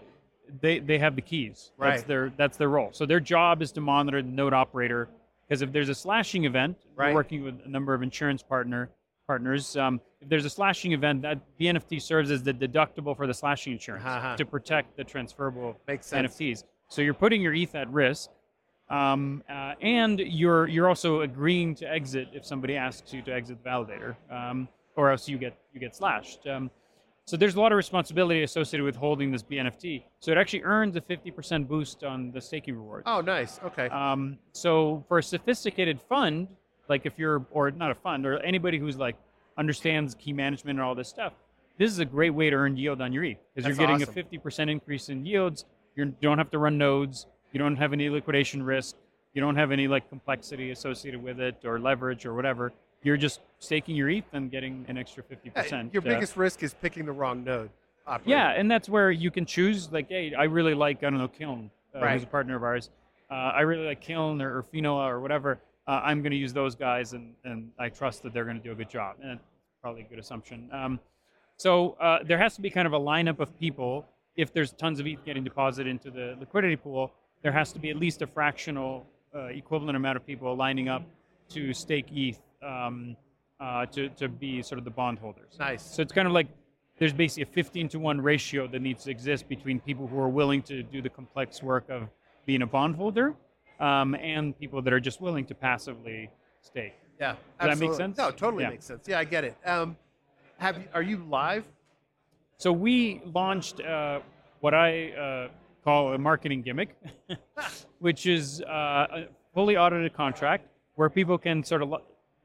they 0.61 0.79
they 0.79 0.97
have 0.97 1.17
the 1.17 1.21
keys. 1.21 1.71
Right. 1.77 1.91
That's 1.91 2.03
their 2.03 2.31
that's 2.37 2.57
their 2.57 2.69
role. 2.69 2.89
So 2.93 3.05
their 3.05 3.19
job 3.19 3.61
is 3.61 3.73
to 3.73 3.81
monitor 3.81 4.21
the 4.21 4.29
node 4.29 4.53
operator 4.53 5.09
because 5.47 5.61
if 5.61 5.71
there's 5.71 5.89
a 5.89 5.95
slashing 5.95 6.45
event, 6.45 6.77
Right. 6.95 7.09
we're 7.09 7.15
working 7.15 7.43
with 7.43 7.59
a 7.65 7.69
number 7.69 7.93
of 7.93 8.01
insurance 8.01 8.41
partner 8.43 8.89
partners. 9.27 9.77
Um, 9.77 10.01
if 10.21 10.27
there's 10.29 10.45
a 10.45 10.49
slashing 10.49 10.91
event, 10.91 11.21
that 11.21 11.39
BNFT 11.57 12.01
serves 12.01 12.29
as 12.29 12.43
the 12.43 12.53
deductible 12.53 13.15
for 13.15 13.25
the 13.25 13.33
slashing 13.33 13.73
insurance 13.73 14.03
Uh-huh. 14.05 14.35
to 14.35 14.45
protect 14.45 14.97
the 14.97 15.03
transferable. 15.03 15.79
NFTs. 15.87 16.63
So 16.89 17.01
you're 17.01 17.13
putting 17.13 17.41
your 17.41 17.53
ETH 17.53 17.73
at 17.73 17.89
risk, 17.89 18.29
um, 18.89 19.41
uh, 19.49 19.75
and 19.81 20.19
you're 20.19 20.67
you're 20.67 20.89
also 20.89 21.21
agreeing 21.21 21.73
to 21.75 21.89
exit 21.89 22.27
if 22.33 22.45
somebody 22.45 22.75
asks 22.75 23.13
you 23.13 23.21
to 23.23 23.33
exit 23.33 23.63
the 23.63 23.69
validator, 23.69 24.15
um, 24.29 24.67
or 24.95 25.09
else 25.09 25.27
you 25.29 25.37
get 25.37 25.57
you 25.73 25.79
get 25.79 25.95
slashed. 25.95 26.45
So 27.25 27.37
there's 27.37 27.55
a 27.55 27.61
lot 27.61 27.71
of 27.71 27.77
responsibility 27.77 28.43
associated 28.43 28.83
with 28.83 28.97
holding 28.97 29.31
this 29.31 29.43
BNFT. 29.43 30.03
So 30.19 30.31
it 30.31 30.37
actually 30.37 30.63
earns 30.63 30.95
a 30.97 31.01
50% 31.01 31.67
boost 31.67 32.03
on 32.03 32.31
the 32.31 32.41
staking 32.41 32.75
reward. 32.75 33.03
Oh, 33.05 33.21
nice. 33.21 33.61
Okay. 33.63 33.87
Um, 33.87 34.37
so 34.51 35.05
for 35.07 35.19
a 35.19 35.23
sophisticated 35.23 36.01
fund, 36.01 36.49
like 36.89 37.05
if 37.05 37.17
you're, 37.17 37.45
or 37.51 37.71
not 37.71 37.91
a 37.91 37.95
fund, 37.95 38.25
or 38.25 38.39
anybody 38.39 38.77
who's 38.77 38.97
like 38.97 39.15
understands 39.57 40.15
key 40.15 40.33
management 40.33 40.79
and 40.79 40.85
all 40.85 40.95
this 40.95 41.07
stuff, 41.07 41.33
this 41.77 41.89
is 41.89 41.99
a 41.99 42.05
great 42.05 42.31
way 42.31 42.49
to 42.49 42.55
earn 42.57 42.75
yield 42.75 43.01
on 43.01 43.13
your 43.13 43.23
ETH 43.23 43.37
because 43.55 43.67
you're 43.67 43.77
getting 43.77 44.03
awesome. 44.03 44.17
a 44.17 44.37
50% 44.37 44.69
increase 44.69 45.07
in 45.07 45.25
yields. 45.25 45.65
You 45.95 46.13
don't 46.21 46.37
have 46.37 46.51
to 46.51 46.57
run 46.57 46.77
nodes. 46.77 47.25
You 47.53 47.59
don't 47.59 47.77
have 47.77 47.93
any 47.93 48.09
liquidation 48.09 48.61
risk. 48.61 48.95
You 49.33 49.41
don't 49.41 49.55
have 49.55 49.71
any 49.71 49.87
like 49.87 50.09
complexity 50.09 50.71
associated 50.71 51.23
with 51.23 51.39
it 51.39 51.63
or 51.63 51.79
leverage 51.79 52.25
or 52.25 52.33
whatever. 52.33 52.73
You're 53.03 53.17
just 53.17 53.41
staking 53.59 53.95
your 53.95 54.09
ETH 54.09 54.25
and 54.33 54.49
getting 54.49 54.85
an 54.87 54.97
extra 54.97 55.23
50%. 55.23 55.53
Yeah, 55.71 55.83
your 55.91 56.01
uh, 56.01 56.05
biggest 56.05 56.37
risk 56.37 56.63
is 56.63 56.73
picking 56.73 57.05
the 57.05 57.11
wrong 57.11 57.43
node. 57.43 57.69
Operator. 58.05 58.29
yeah, 58.31 58.49
and 58.51 58.69
that's 58.69 58.89
where 58.89 59.11
you 59.11 59.31
can 59.31 59.45
choose. 59.45 59.89
Like, 59.91 60.09
hey, 60.09 60.33
I 60.33 60.43
really 60.43 60.73
like 60.73 60.97
I 61.03 61.09
don't 61.09 61.19
know 61.19 61.27
Kiln, 61.29 61.71
uh, 61.95 61.99
Right. 61.99 62.13
who's 62.13 62.23
a 62.23 62.27
partner 62.27 62.55
of 62.57 62.63
ours. 62.63 62.89
Uh, 63.31 63.35
I 63.35 63.61
really 63.61 63.85
like 63.85 64.01
Kiln 64.01 64.41
or, 64.41 64.57
or 64.57 64.63
Finoa 64.63 65.07
or 65.07 65.21
whatever. 65.21 65.59
Uh, 65.87 66.01
I'm 66.03 66.21
going 66.21 66.31
to 66.31 66.37
use 66.37 66.51
those 66.53 66.75
guys, 66.75 67.13
and 67.13 67.33
and 67.45 67.71
I 67.79 67.87
trust 67.89 68.23
that 68.23 68.33
they're 68.33 68.43
going 68.43 68.57
to 68.57 68.63
do 68.63 68.71
a 68.73 68.75
good 68.75 68.89
job. 68.89 69.15
And 69.21 69.31
that's 69.31 69.43
probably 69.81 70.01
a 70.01 70.05
good 70.05 70.19
assumption. 70.19 70.69
Um, 70.73 70.99
so 71.55 71.91
uh, 72.01 72.19
there 72.25 72.37
has 72.37 72.55
to 72.55 72.61
be 72.61 72.69
kind 72.69 72.87
of 72.87 72.93
a 72.93 72.99
lineup 72.99 73.39
of 73.39 73.57
people. 73.57 74.05
If 74.35 74.51
there's 74.51 74.73
tons 74.73 74.99
of 74.99 75.07
ETH 75.07 75.23
getting 75.23 75.43
deposited 75.45 75.89
into 75.89 76.11
the 76.11 76.35
liquidity 76.39 76.75
pool, 76.75 77.13
there 77.41 77.51
has 77.53 77.71
to 77.73 77.79
be 77.79 77.89
at 77.89 77.97
least 77.97 78.21
a 78.21 78.27
fractional 78.27 79.05
uh, 79.33 79.45
equivalent 79.45 79.95
amount 79.95 80.17
of 80.17 80.25
people 80.25 80.55
lining 80.55 80.89
up 80.89 81.03
to 81.49 81.73
stake 81.73 82.07
ETH 82.11 82.39
um, 82.63 83.15
uh, 83.59 83.85
to 83.87 84.09
to 84.09 84.27
be 84.27 84.61
sort 84.61 84.79
of 84.79 84.85
the 84.85 84.91
bondholders. 84.91 85.57
Nice. 85.59 85.83
So 85.83 86.01
it's 86.01 86.11
kind 86.11 86.27
of 86.27 86.33
like 86.33 86.47
there's 86.99 87.13
basically 87.13 87.43
a 87.43 87.53
15 87.53 87.89
to 87.89 87.99
1 87.99 88.21
ratio 88.21 88.67
that 88.67 88.81
needs 88.81 89.03
to 89.03 89.11
exist 89.11 89.49
between 89.49 89.79
people 89.79 90.07
who 90.07 90.19
are 90.19 90.29
willing 90.29 90.61
to 90.63 90.83
do 90.83 91.01
the 91.01 91.09
complex 91.09 91.63
work 91.63 91.89
of 91.89 92.07
being 92.45 92.61
a 92.61 92.67
bondholder 92.67 93.35
um, 93.79 94.15
and 94.15 94.57
people 94.59 94.81
that 94.81 94.93
are 94.93 94.99
just 94.99 95.19
willing 95.19 95.45
to 95.45 95.55
passively 95.55 96.29
stake. 96.61 96.93
Yeah. 97.19 97.31
does 97.31 97.37
that 97.59 97.65
make 97.65 97.71
absolutely. 97.71 97.97
sense? 97.97 98.17
No, 98.17 98.31
totally 98.31 98.63
Yeah. 98.63 98.69
makes 98.69 98.85
sense. 98.85 99.07
Yeah, 99.07 99.19
I 99.19 99.23
get 99.23 99.43
it. 99.43 99.57
Um, 99.65 99.97
have 100.57 100.77
you, 100.77 100.83
are 100.93 101.01
you 101.01 101.17
live? 101.29 101.65
So 102.57 102.71
we 102.71 103.21
launched 103.25 103.81
uh, 103.81 104.19
what 104.59 104.73
I 104.73 105.11
uh, 105.11 105.47
call 105.83 106.13
a 106.13 106.17
marketing 106.17 106.61
gimmick, 106.61 106.95
which 107.99 108.25
is 108.25 108.61
uh, 108.61 109.07
a 109.11 109.27
fully 109.53 109.77
audited 109.77 110.13
contract 110.13 110.67
where 110.95 111.09
people 111.09 111.37
can 111.37 111.63
sort 111.63 111.81
of 111.81 111.93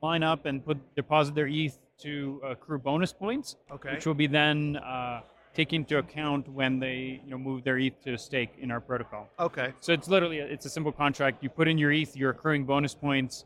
line 0.02 0.22
up 0.22 0.46
and 0.46 0.64
put 0.64 0.78
deposit 0.94 1.34
their 1.34 1.46
ETH 1.48 1.78
to 1.98 2.40
accrue 2.44 2.78
bonus 2.78 3.12
points. 3.12 3.56
Okay. 3.70 3.92
which 3.94 4.06
will 4.06 4.14
be 4.14 4.26
then 4.26 4.76
uh, 4.76 5.20
taken 5.54 5.76
into 5.82 5.98
account 5.98 6.48
when 6.48 6.78
they 6.78 7.20
you 7.24 7.30
know 7.30 7.38
move 7.38 7.64
their 7.64 7.78
ETH 7.78 8.00
to 8.04 8.16
stake 8.16 8.50
in 8.60 8.70
our 8.70 8.80
protocol. 8.80 9.28
Okay. 9.40 9.72
So 9.80 9.92
it's 9.92 10.08
literally 10.08 10.38
it's 10.38 10.66
a 10.66 10.70
simple 10.70 10.92
contract. 10.92 11.42
You 11.42 11.48
put 11.50 11.68
in 11.68 11.78
your 11.78 11.92
ETH, 11.92 12.16
you're 12.16 12.30
accruing 12.30 12.64
bonus 12.64 12.94
points. 12.94 13.44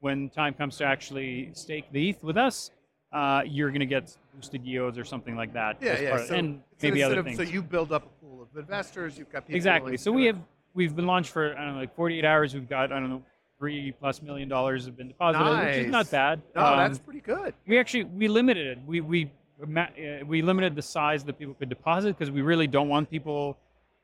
When 0.00 0.30
time 0.30 0.54
comes 0.54 0.76
to 0.78 0.84
actually 0.84 1.50
stake 1.54 1.84
the 1.92 2.10
ETH 2.10 2.24
with 2.24 2.36
us, 2.36 2.72
uh, 3.12 3.42
you're 3.46 3.68
going 3.70 3.80
to 3.80 3.86
get 3.86 4.16
boosted 4.34 4.64
yields 4.64 4.98
or 4.98 5.04
something 5.04 5.36
like 5.36 5.52
that. 5.52 5.76
Yeah, 5.80 6.00
yeah. 6.00 6.14
of- 6.16 6.26
So 6.26 6.34
and 6.34 6.60
maybe 6.82 7.04
other 7.04 7.20
incentive, 7.20 7.36
things. 7.36 7.48
So 7.48 7.54
you 7.54 7.62
build 7.62 7.92
up 7.92 8.04
a 8.06 8.24
pool 8.24 8.42
of 8.42 8.48
investors. 8.58 9.16
You've 9.16 9.30
got 9.30 9.42
people. 9.46 9.54
exactly. 9.56 9.96
So 9.96 10.10
we 10.10 10.24
have 10.26 10.38
we've 10.74 10.96
been 10.96 11.06
launched 11.06 11.30
for 11.30 11.56
I 11.56 11.64
don't 11.64 11.74
know 11.74 11.80
like 11.80 11.94
48 11.94 12.24
hours. 12.24 12.52
We've 12.54 12.68
got 12.68 12.90
I 12.92 12.98
don't 12.98 13.10
know 13.10 13.22
three 13.62 13.92
plus 14.00 14.20
million 14.22 14.48
dollars 14.48 14.86
have 14.86 14.96
been 14.96 15.06
deposited, 15.06 15.66
which 15.66 15.76
is 15.86 15.92
not 15.92 16.10
bad. 16.10 16.42
No, 16.56 16.64
Um, 16.64 16.78
that's 16.78 16.98
pretty 16.98 17.20
good. 17.20 17.54
we 17.68 17.78
actually 17.78 18.02
we 18.04 18.26
limited 18.26 18.66
it. 18.66 18.78
We 18.84 19.00
we 19.00 19.30
uh, 19.62 19.86
we 20.26 20.42
limited 20.42 20.74
the 20.74 20.82
size 20.82 21.22
that 21.26 21.38
people 21.38 21.54
could 21.54 21.68
deposit 21.68 22.18
because 22.18 22.32
we 22.32 22.42
really 22.42 22.66
don't 22.66 22.88
want 22.88 23.08
people, 23.08 23.56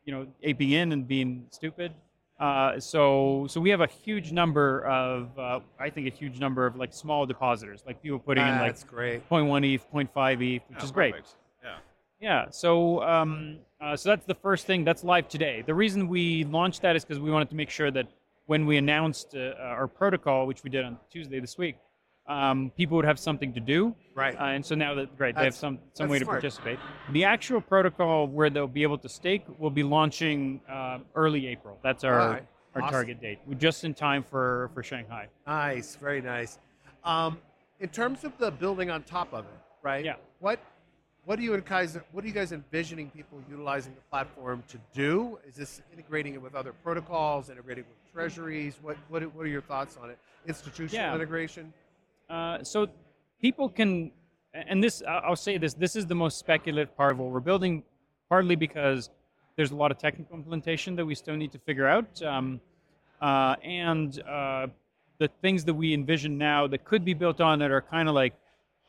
you 0.04 0.12
know, 0.14 0.28
aping 0.44 0.70
in 0.70 0.92
and 0.92 1.08
being 1.08 1.46
stupid. 1.50 1.90
Uh, 2.38 2.78
so 2.78 3.46
so 3.48 3.60
we 3.60 3.68
have 3.70 3.80
a 3.80 3.88
huge 3.88 4.30
number 4.30 4.84
of 4.86 5.36
uh, 5.36 5.58
I 5.80 5.90
think 5.90 6.06
a 6.06 6.14
huge 6.22 6.38
number 6.38 6.64
of 6.64 6.76
like 6.76 6.92
small 6.94 7.26
depositors, 7.26 7.82
like 7.84 8.00
people 8.00 8.20
putting 8.20 8.46
in 8.46 8.54
like 8.60 8.74
That's 8.74 8.84
great. 8.84 9.28
0.1 9.28 9.74
ETH, 9.74 9.84
0.5 9.92 10.56
ETH, 10.56 10.62
which 10.68 10.84
is 10.84 10.92
great. 10.92 11.14
perfect. 11.14 11.34
Yeah. 11.64 11.76
Yeah. 12.20 12.50
So 12.50 13.02
um, 13.02 13.58
uh, 13.80 13.96
so 13.96 14.10
that's 14.10 14.26
the 14.26 14.36
first 14.36 14.66
thing 14.68 14.84
that's 14.84 15.02
live 15.02 15.26
today. 15.28 15.64
The 15.66 15.74
reason 15.74 16.06
we 16.06 16.44
launched 16.44 16.82
that 16.82 16.94
is 16.94 17.04
because 17.04 17.18
we 17.18 17.32
wanted 17.32 17.50
to 17.50 17.56
make 17.56 17.70
sure 17.70 17.90
that 17.90 18.06
when 18.48 18.64
we 18.64 18.78
announced 18.78 19.34
uh, 19.34 19.52
our 19.60 19.86
protocol, 19.86 20.46
which 20.46 20.64
we 20.64 20.70
did 20.70 20.82
on 20.82 20.96
Tuesday 21.10 21.38
this 21.38 21.58
week, 21.58 21.76
um, 22.26 22.72
people 22.76 22.96
would 22.96 23.04
have 23.04 23.18
something 23.18 23.52
to 23.52 23.60
do. 23.60 23.94
Right. 24.14 24.34
Uh, 24.34 24.44
and 24.56 24.64
so 24.64 24.74
now 24.74 24.94
that 24.94 25.16
great, 25.18 25.36
they 25.36 25.44
have 25.44 25.54
some 25.54 25.78
some 25.92 26.08
way 26.08 26.18
to 26.18 26.24
participate. 26.24 26.78
The 27.12 27.24
actual 27.24 27.60
protocol 27.60 28.26
where 28.26 28.48
they'll 28.50 28.66
be 28.66 28.82
able 28.82 28.98
to 28.98 29.08
stake 29.08 29.44
will 29.58 29.70
be 29.70 29.82
launching 29.82 30.60
uh, 30.68 30.98
early 31.14 31.46
April. 31.46 31.78
That's 31.82 32.04
our 32.04 32.18
right. 32.18 32.46
our 32.74 32.82
Awesome. 32.82 32.92
target 32.92 33.20
date. 33.20 33.38
We're 33.46 33.54
just 33.54 33.84
in 33.84 33.92
time 33.92 34.22
for 34.22 34.70
for 34.74 34.82
Shanghai. 34.82 35.28
Nice. 35.46 35.96
Very 35.96 36.22
nice. 36.22 36.58
Um, 37.04 37.38
in 37.80 37.90
terms 37.90 38.24
of 38.24 38.32
the 38.38 38.50
building 38.50 38.90
on 38.90 39.02
top 39.02 39.32
of 39.34 39.44
it, 39.44 39.60
right? 39.82 40.04
Yeah. 40.04 40.16
What 40.40 40.58
what 41.28 41.38
do 41.38 41.44
you 41.44 41.60
guys 41.60 41.98
what 42.12 42.24
are 42.24 42.26
you 42.26 42.32
guys 42.32 42.52
envisioning 42.52 43.10
people 43.10 43.38
utilizing 43.50 43.94
the 43.94 44.00
platform 44.10 44.64
to 44.66 44.78
do? 44.94 45.38
Is 45.46 45.54
this 45.54 45.82
integrating 45.92 46.32
it 46.32 46.40
with 46.40 46.54
other 46.54 46.72
protocols, 46.72 47.50
integrating 47.50 47.84
with 47.84 48.12
treasuries? 48.14 48.78
What 48.80 48.96
what, 49.10 49.22
what 49.34 49.44
are 49.44 49.50
your 49.58 49.60
thoughts 49.60 49.98
on 50.02 50.08
it? 50.08 50.18
Institutional 50.46 51.04
Yeah. 51.04 51.14
integration? 51.14 51.74
Uh, 52.30 52.62
so 52.62 52.88
people 53.42 53.68
can, 53.68 54.10
and 54.54 54.82
this 54.82 55.02
I'll 55.06 55.36
say 55.36 55.58
this: 55.58 55.74
this 55.74 55.96
is 55.96 56.06
the 56.06 56.14
most 56.14 56.38
speculative 56.38 56.96
part 56.96 57.12
of 57.12 57.18
what 57.18 57.30
we're 57.30 57.40
building, 57.40 57.82
partly 58.30 58.56
because 58.56 59.10
there's 59.56 59.70
a 59.70 59.76
lot 59.76 59.90
of 59.90 59.98
technical 59.98 60.34
implementation 60.34 60.96
that 60.96 61.04
we 61.04 61.14
still 61.14 61.36
need 61.36 61.52
to 61.52 61.58
figure 61.58 61.86
out, 61.86 62.22
um, 62.22 62.58
uh, 63.20 63.54
and 63.62 64.22
uh, 64.22 64.66
the 65.18 65.28
things 65.42 65.62
that 65.66 65.74
we 65.74 65.92
envision 65.92 66.38
now 66.38 66.66
that 66.66 66.86
could 66.86 67.04
be 67.04 67.12
built 67.12 67.42
on 67.42 67.58
that 67.58 67.70
are 67.70 67.82
kind 67.82 68.08
of 68.08 68.14
like 68.14 68.32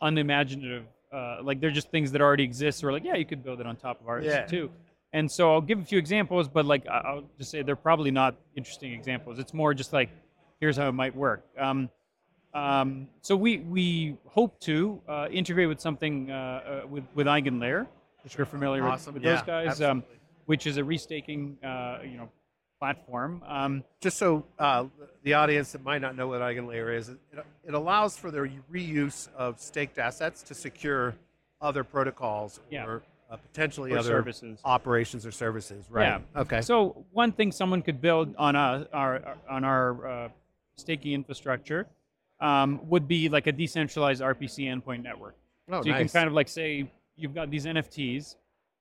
unimaginative. 0.01 0.85
Uh, 1.11 1.37
like 1.41 1.59
they're 1.59 1.71
just 1.71 1.89
things 1.91 2.11
that 2.11 2.21
already 2.21 2.43
exist. 2.43 2.83
We're 2.83 2.91
like, 2.91 3.03
yeah, 3.03 3.15
you 3.15 3.25
could 3.25 3.43
build 3.43 3.59
it 3.59 3.65
on 3.67 3.75
top 3.75 3.99
of 4.01 4.07
ours 4.07 4.25
Yeah. 4.25 4.45
too. 4.45 4.69
And 5.11 5.29
so 5.31 5.51
I'll 5.53 5.61
give 5.61 5.79
a 5.79 5.83
few 5.83 5.97
examples, 5.97 6.47
but 6.47 6.65
like 6.65 6.87
I'll 6.87 7.23
just 7.37 7.49
say 7.49 7.63
they're 7.63 7.75
probably 7.75 8.11
not 8.11 8.35
interesting 8.55 8.93
examples. 8.93 9.39
It's 9.39 9.53
more 9.53 9.73
just 9.73 9.91
like, 9.91 10.09
here's 10.59 10.77
how 10.77 10.87
it 10.87 10.91
might 10.91 11.15
work. 11.15 11.43
Um, 11.57 11.89
um, 12.53 13.07
so 13.21 13.35
we 13.35 13.57
we 13.59 14.17
hope 14.27 14.59
to 14.61 15.01
uh, 15.07 15.27
integrate 15.31 15.67
with 15.67 15.79
something 15.79 16.29
uh, 16.31 16.81
uh, 16.83 16.87
with 16.87 17.03
with 17.15 17.27
EigenLayer, 17.27 17.87
which 18.23 18.37
we're 18.37 18.45
familiar 18.45 18.83
with- 18.83 18.93
Awesome. 18.93 19.13
with, 19.15 19.23
yeah, 19.23 19.35
those 19.35 19.43
guys, 19.45 19.81
um, 19.81 20.03
which 20.45 20.65
is 20.67 20.77
a 20.77 20.81
restaking 20.81 21.55
uh, 21.63 22.01
you 22.03 22.17
know 22.17 22.29
platform. 22.79 23.43
Um, 23.45 23.83
just 23.99 24.17
so 24.17 24.45
uh, 24.57 24.85
the 25.23 25.33
audience 25.33 25.73
that 25.73 25.83
might 25.83 26.01
not 26.01 26.15
know 26.15 26.27
what 26.27 26.41
EigenLayer 26.41 26.95
is, 26.95 27.09
it, 27.09 27.17
it 27.67 27.73
allows 27.73 28.17
for 28.17 28.31
the 28.31 28.49
reuse 28.71 29.27
of 29.35 29.59
staked 29.59 29.99
assets 29.99 30.41
to 30.43 30.53
secure 30.53 31.15
other 31.61 31.83
protocols 31.83 32.59
Yeah. 32.71 32.85
or 32.85 33.03
uh, 33.29 33.35
potentially 33.35 33.91
or 33.91 33.99
other 33.99 34.09
services. 34.09 34.59
operations 34.65 35.25
or 35.25 35.31
services. 35.31 35.85
Right. 35.89 36.05
Yeah. 36.35 36.41
Okay. 36.41 36.61
So 36.61 37.05
one 37.11 37.31
thing 37.31 37.51
someone 37.51 37.81
could 37.81 38.01
build 38.01 38.33
on 38.37 38.55
us, 38.55 38.87
our 38.91 39.35
on 39.47 39.63
our 39.63 40.07
uh, 40.07 40.29
staking 40.77 41.13
infrastructure, 41.13 41.85
um, 42.39 42.79
would 42.89 43.07
be 43.07 43.29
like 43.29 43.45
a 43.45 43.51
decentralized 43.51 44.21
RPC 44.23 44.65
endpoint 44.65 45.03
network. 45.03 45.35
Oh, 45.71 45.81
so 45.81 45.85
you 45.87 45.91
nice. 45.91 46.11
can 46.11 46.21
kind 46.21 46.27
of 46.27 46.33
like 46.33 46.47
say 46.47 46.89
you've 47.15 47.35
got 47.35 47.51
these 47.51 47.65
NFTs. 47.65 48.35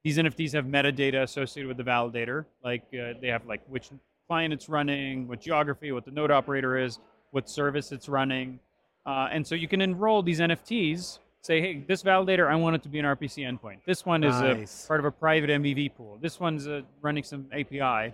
These 0.04 0.18
NFTs 0.18 0.52
have 0.52 0.64
metadata 0.64 1.22
associated 1.22 1.68
with 1.68 1.76
the 1.76 1.82
validator, 1.82 2.44
like 2.64 2.82
uh, 2.94 3.14
they 3.20 3.28
have 3.28 3.46
like 3.46 3.62
which 3.68 3.90
client 4.26 4.52
it's 4.54 4.68
running, 4.68 5.26
what 5.26 5.40
geography, 5.40 5.90
what 5.92 6.04
the 6.04 6.10
node 6.10 6.30
operator 6.30 6.76
is, 6.78 6.98
what 7.32 7.48
service 7.48 7.92
it's 7.92 8.08
running, 8.08 8.60
uh, 9.06 9.28
and 9.32 9.46
so 9.46 9.54
you 9.54 9.68
can 9.68 9.80
enroll 9.80 10.22
these 10.22 10.40
NFTs. 10.40 11.18
Say, 11.40 11.60
hey, 11.60 11.84
this 11.86 12.02
validator, 12.02 12.48
I 12.50 12.56
want 12.56 12.74
it 12.76 12.82
to 12.82 12.88
be 12.88 12.98
an 12.98 13.04
RPC 13.04 13.44
endpoint. 13.48 13.78
This 13.86 14.04
one 14.04 14.24
is 14.24 14.38
Nice. 14.40 14.84
a 14.84 14.88
part 14.88 14.98
of 15.00 15.06
a 15.06 15.10
private 15.10 15.48
MEV 15.50 15.94
pool. 15.94 16.18
This 16.20 16.40
one's 16.40 16.66
uh, 16.66 16.82
running 17.00 17.22
some 17.22 17.46
API, 17.52 18.12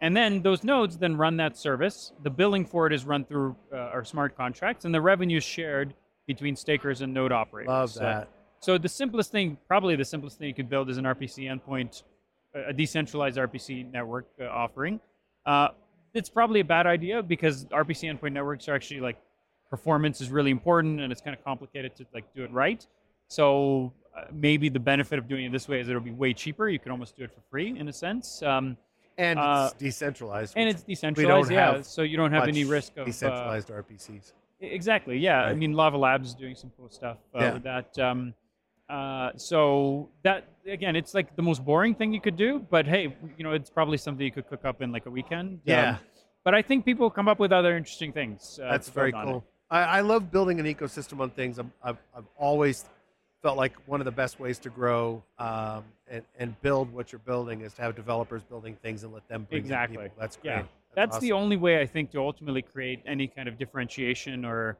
and 0.00 0.16
then 0.16 0.42
those 0.42 0.62
nodes 0.62 0.98
then 0.98 1.16
run 1.16 1.36
that 1.38 1.56
service. 1.56 2.12
The 2.22 2.30
billing 2.30 2.66
for 2.66 2.86
it 2.86 2.92
is 2.92 3.04
run 3.04 3.24
through 3.24 3.56
uh, 3.72 3.76
our 3.76 4.04
smart 4.04 4.36
contracts, 4.36 4.84
and 4.84 4.94
the 4.94 5.00
revenue 5.00 5.38
is 5.38 5.44
shared 5.44 5.94
between 6.26 6.54
stakers 6.54 7.00
and 7.00 7.12
node 7.12 7.32
operators. 7.32 7.68
Love 7.68 7.94
that. 7.94 8.24
so 8.24 8.28
the 8.78 8.88
simplest 8.88 9.30
thing, 9.32 9.56
probably 9.66 9.96
the 9.96 10.04
simplest 10.04 10.38
thing 10.38 10.48
you 10.48 10.54
could 10.54 10.68
build 10.70 10.88
is 10.90 10.96
an 10.98 11.04
RPC 11.04 11.50
endpoint, 11.50 12.02
a 12.54 12.72
decentralized 12.72 13.36
RPC 13.36 13.90
network 13.90 14.26
uh, 14.40 14.44
offering. 14.46 15.00
Uh, 15.44 15.68
it's 16.14 16.28
probably 16.28 16.60
a 16.60 16.64
bad 16.64 16.86
idea 16.86 17.22
because 17.22 17.64
RPC 17.66 18.08
endpoint 18.12 18.32
networks 18.32 18.68
are 18.68 18.74
actually 18.74 19.00
like 19.00 19.16
performance 19.70 20.20
is 20.20 20.30
really 20.30 20.50
important 20.50 21.00
and 21.00 21.10
it's 21.10 21.22
kind 21.22 21.34
of 21.36 21.42
complicated 21.42 21.96
to 21.96 22.06
like 22.14 22.24
do 22.34 22.44
it 22.44 22.52
right. 22.52 22.86
So 23.28 23.92
uh, 24.16 24.24
maybe 24.30 24.68
the 24.68 24.78
benefit 24.78 25.18
of 25.18 25.26
doing 25.26 25.46
it 25.46 25.52
this 25.52 25.66
way 25.68 25.80
is 25.80 25.88
it'll 25.88 26.00
be 26.02 26.10
way 26.10 26.34
cheaper. 26.34 26.68
You 26.68 26.78
can 26.78 26.92
almost 26.92 27.16
do 27.16 27.24
it 27.24 27.32
for 27.32 27.40
free 27.50 27.76
in 27.78 27.88
a 27.88 27.92
sense. 27.92 28.42
Um, 28.42 28.76
And 29.16 29.38
uh, 29.38 29.70
it's 29.72 29.78
decentralized. 29.78 30.52
and 30.56 30.68
it's 30.68 30.82
decentralized, 30.82 31.50
yeah. 31.50 31.80
So 31.82 32.02
you 32.02 32.16
don't 32.16 32.32
have 32.32 32.46
any 32.48 32.64
risk 32.64 32.92
of 32.96 33.02
uh, 33.02 33.04
decentralized 33.06 33.68
RPCs. 33.68 34.32
Exactly. 34.60 35.18
Yeah. 35.18 35.42
I 35.42 35.54
mean, 35.54 35.72
Lava 35.72 35.96
Labs 35.96 36.28
is 36.28 36.34
doing 36.34 36.54
some 36.54 36.70
cool 36.76 36.90
stuff 36.90 37.16
uh, 37.34 37.38
Yeah. 37.40 37.52
with 37.54 37.62
that. 37.64 37.98
Um, 37.98 38.34
uh, 38.92 39.30
so 39.36 40.08
that 40.22 40.44
again, 40.66 40.94
it's 40.96 41.14
like 41.14 41.34
the 41.34 41.42
most 41.42 41.64
boring 41.64 41.94
thing 41.94 42.12
you 42.12 42.20
could 42.20 42.36
do, 42.36 42.64
but 42.70 42.86
hey, 42.86 43.14
you 43.38 43.44
know, 43.44 43.52
it's 43.52 43.70
probably 43.70 43.96
something 43.96 44.24
you 44.24 44.30
could 44.30 44.48
cook 44.48 44.64
up 44.64 44.82
in 44.82 44.92
like 44.92 45.06
a 45.06 45.10
weekend. 45.10 45.48
Um, 45.48 45.60
Yeah. 45.64 45.96
but 46.44 46.54
I 46.54 46.62
think 46.62 46.84
people 46.84 47.08
come 47.10 47.26
up 47.26 47.38
with 47.38 47.52
other 47.52 47.76
interesting 47.76 48.12
things. 48.12 48.60
Uh, 48.62 48.70
That's 48.70 48.90
very 48.90 49.10
build 49.12 49.22
on 49.22 49.28
it. 49.28 49.32
cool. 49.32 49.44
I, 49.70 49.80
I 49.80 50.00
love 50.02 50.30
building 50.30 50.60
an 50.60 50.66
ecosystem 50.66 51.20
on 51.20 51.30
things. 51.30 51.58
I've, 51.58 51.96
I've 52.14 52.26
always 52.36 52.84
felt 53.40 53.56
like 53.56 53.72
one 53.86 54.00
of 54.00 54.04
the 54.04 54.12
best 54.12 54.38
ways 54.38 54.58
to 54.60 54.70
grow 54.70 55.22
um, 55.38 55.84
and, 56.08 56.22
and 56.38 56.60
build 56.60 56.92
what 56.92 57.10
you're 57.12 57.18
building 57.20 57.62
is 57.62 57.72
to 57.74 57.82
have 57.82 57.96
developers 57.96 58.42
building 58.42 58.76
things 58.82 59.04
and 59.04 59.12
let 59.12 59.26
them 59.26 59.46
bring 59.48 59.60
Exactly. 59.60 59.96
people. 59.96 60.16
That's 60.20 60.36
great. 60.36 60.50
Yeah. 60.50 60.62
That's 60.94 61.18
the 61.18 61.32
awesome. 61.32 61.44
only 61.44 61.56
way 61.56 61.80
I 61.80 61.86
think 61.86 62.10
to 62.10 62.18
ultimately 62.20 62.60
create 62.60 63.00
any 63.06 63.26
kind 63.26 63.48
of 63.48 63.58
differentiation 63.58 64.44
or 64.44 64.76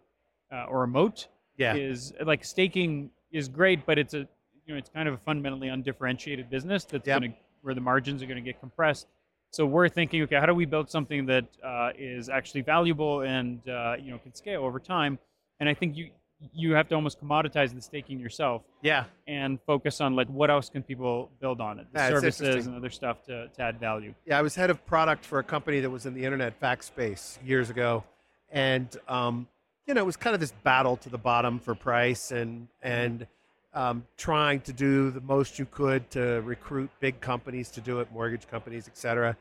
uh, 0.52 0.66
or 0.68 0.82
a 0.82 0.86
moat 0.86 1.28
yeah. 1.56 1.74
is 1.74 2.12
like 2.26 2.44
staking 2.44 3.10
is 3.32 3.48
great, 3.48 3.84
but 3.86 3.98
it's 3.98 4.14
a 4.14 4.18
you 4.66 4.74
know 4.74 4.76
it's 4.76 4.90
kind 4.90 5.08
of 5.08 5.14
a 5.14 5.18
fundamentally 5.18 5.68
undifferentiated 5.68 6.48
business 6.50 6.84
that's 6.84 7.06
Yep. 7.06 7.20
going 7.20 7.32
to 7.32 7.38
where 7.62 7.74
the 7.74 7.80
margins 7.80 8.22
are 8.22 8.26
going 8.26 8.42
to 8.42 8.42
get 8.42 8.58
compressed. 8.60 9.06
So 9.50 9.66
we're 9.66 9.88
thinking, 9.88 10.22
okay, 10.22 10.36
how 10.36 10.46
do 10.46 10.54
we 10.54 10.64
build 10.64 10.90
something 10.90 11.26
that 11.26 11.44
uh, 11.64 11.90
is 11.98 12.28
actually 12.28 12.62
valuable 12.62 13.20
and 13.22 13.66
uh, 13.68 13.96
you 14.00 14.10
know 14.10 14.18
can 14.18 14.34
scale 14.34 14.64
over 14.64 14.78
time? 14.78 15.18
And 15.60 15.68
I 15.68 15.74
think 15.74 15.96
you 15.96 16.10
you 16.52 16.72
have 16.72 16.88
to 16.88 16.94
almost 16.96 17.20
commoditize 17.20 17.72
the 17.72 17.80
staking 17.80 18.18
yourself 18.18 18.62
Yeah. 18.82 19.04
and 19.28 19.60
focus 19.64 20.00
on 20.00 20.16
like 20.16 20.26
what 20.26 20.50
else 20.50 20.68
can 20.68 20.82
people 20.82 21.30
build 21.40 21.60
on 21.60 21.78
it, 21.78 21.86
the 21.92 22.00
Yeah, 22.00 22.08
services 22.08 22.66
and 22.66 22.74
other 22.76 22.90
stuff 22.90 23.22
to, 23.26 23.46
to 23.46 23.62
add 23.62 23.78
value. 23.78 24.12
Yeah, 24.26 24.40
I 24.40 24.42
was 24.42 24.56
head 24.56 24.68
of 24.68 24.84
product 24.84 25.24
for 25.24 25.38
a 25.38 25.44
company 25.44 25.78
that 25.78 25.88
was 25.90 26.04
in 26.04 26.14
the 26.14 26.24
internet 26.24 26.58
fax 26.58 26.86
space 26.86 27.38
years 27.44 27.70
ago, 27.70 28.02
and 28.50 28.88
um, 29.06 29.46
you 29.86 29.94
know 29.94 30.00
it 30.02 30.06
was 30.06 30.16
kind 30.16 30.34
of 30.34 30.40
this 30.40 30.52
battle 30.62 30.96
to 30.98 31.08
the 31.08 31.18
bottom 31.18 31.58
for 31.58 31.74
price 31.74 32.30
and 32.32 32.68
and 32.82 33.26
um, 33.74 34.04
trying 34.18 34.60
to 34.62 34.72
do 34.72 35.10
the 35.10 35.20
most 35.22 35.58
you 35.58 35.64
could 35.64 36.08
to 36.10 36.42
recruit 36.42 36.90
big 37.00 37.20
companies 37.22 37.70
to 37.70 37.80
do 37.80 38.00
it, 38.00 38.12
mortgage 38.12 38.46
companies, 38.46 38.86
et 38.86 38.98
cetera. 38.98 39.34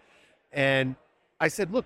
And 0.54 0.96
I 1.42 1.50
said, 1.50 1.72
look, 1.74 1.86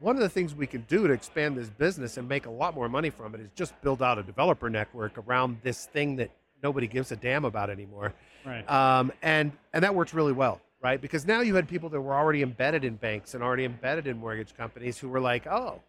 one 0.00 0.16
of 0.16 0.20
the 0.22 0.28
things 0.28 0.52
we 0.52 0.66
can 0.66 0.80
do 0.88 1.06
to 1.06 1.12
expand 1.12 1.56
this 1.56 1.68
business 1.70 2.16
and 2.16 2.28
make 2.28 2.46
a 2.46 2.50
lot 2.50 2.74
more 2.74 2.88
money 2.88 3.08
from 3.10 3.36
it 3.36 3.40
is 3.40 3.50
just 3.54 3.80
build 3.82 4.02
out 4.02 4.18
a 4.18 4.24
developer 4.24 4.68
network 4.68 5.16
around 5.18 5.58
this 5.62 5.86
thing 5.86 6.16
that 6.16 6.30
nobody 6.60 6.88
gives 6.88 7.12
a 7.12 7.16
damn 7.16 7.44
about 7.44 7.70
anymore 7.70 8.14
Right. 8.44 8.68
um, 8.68 9.12
and 9.22 9.52
and 9.72 9.84
that 9.84 9.94
worked 9.94 10.12
really 10.12 10.32
well, 10.32 10.60
right? 10.82 11.00
Because 11.00 11.24
now 11.24 11.40
you 11.40 11.54
had 11.54 11.68
people 11.68 11.88
that 11.90 12.00
were 12.00 12.14
already 12.14 12.42
embedded 12.42 12.84
in 12.84 12.96
banks 12.96 13.34
and 13.34 13.44
already 13.44 13.64
embedded 13.64 14.08
in 14.08 14.18
mortgage 14.18 14.56
companies 14.56 14.98
who 14.98 15.08
were 15.08 15.20
like, 15.20 15.46
oh, 15.46 15.80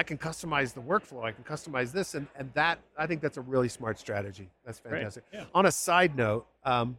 I 0.00 0.02
can 0.02 0.16
customize 0.16 0.72
the 0.72 0.80
workflow, 0.80 1.24
I 1.24 1.32
can 1.32 1.44
customize 1.44 1.92
this, 1.92 2.14
and 2.14 2.26
and 2.34 2.50
that 2.54 2.78
I 2.96 3.06
think 3.06 3.20
that's 3.20 3.36
a 3.36 3.42
really 3.42 3.68
smart 3.68 3.98
strategy. 3.98 4.48
That's 4.64 4.78
fantastic. 4.78 5.24
Yeah. 5.30 5.44
On 5.54 5.66
a 5.66 5.70
side 5.70 6.16
note, 6.16 6.46
um, 6.64 6.96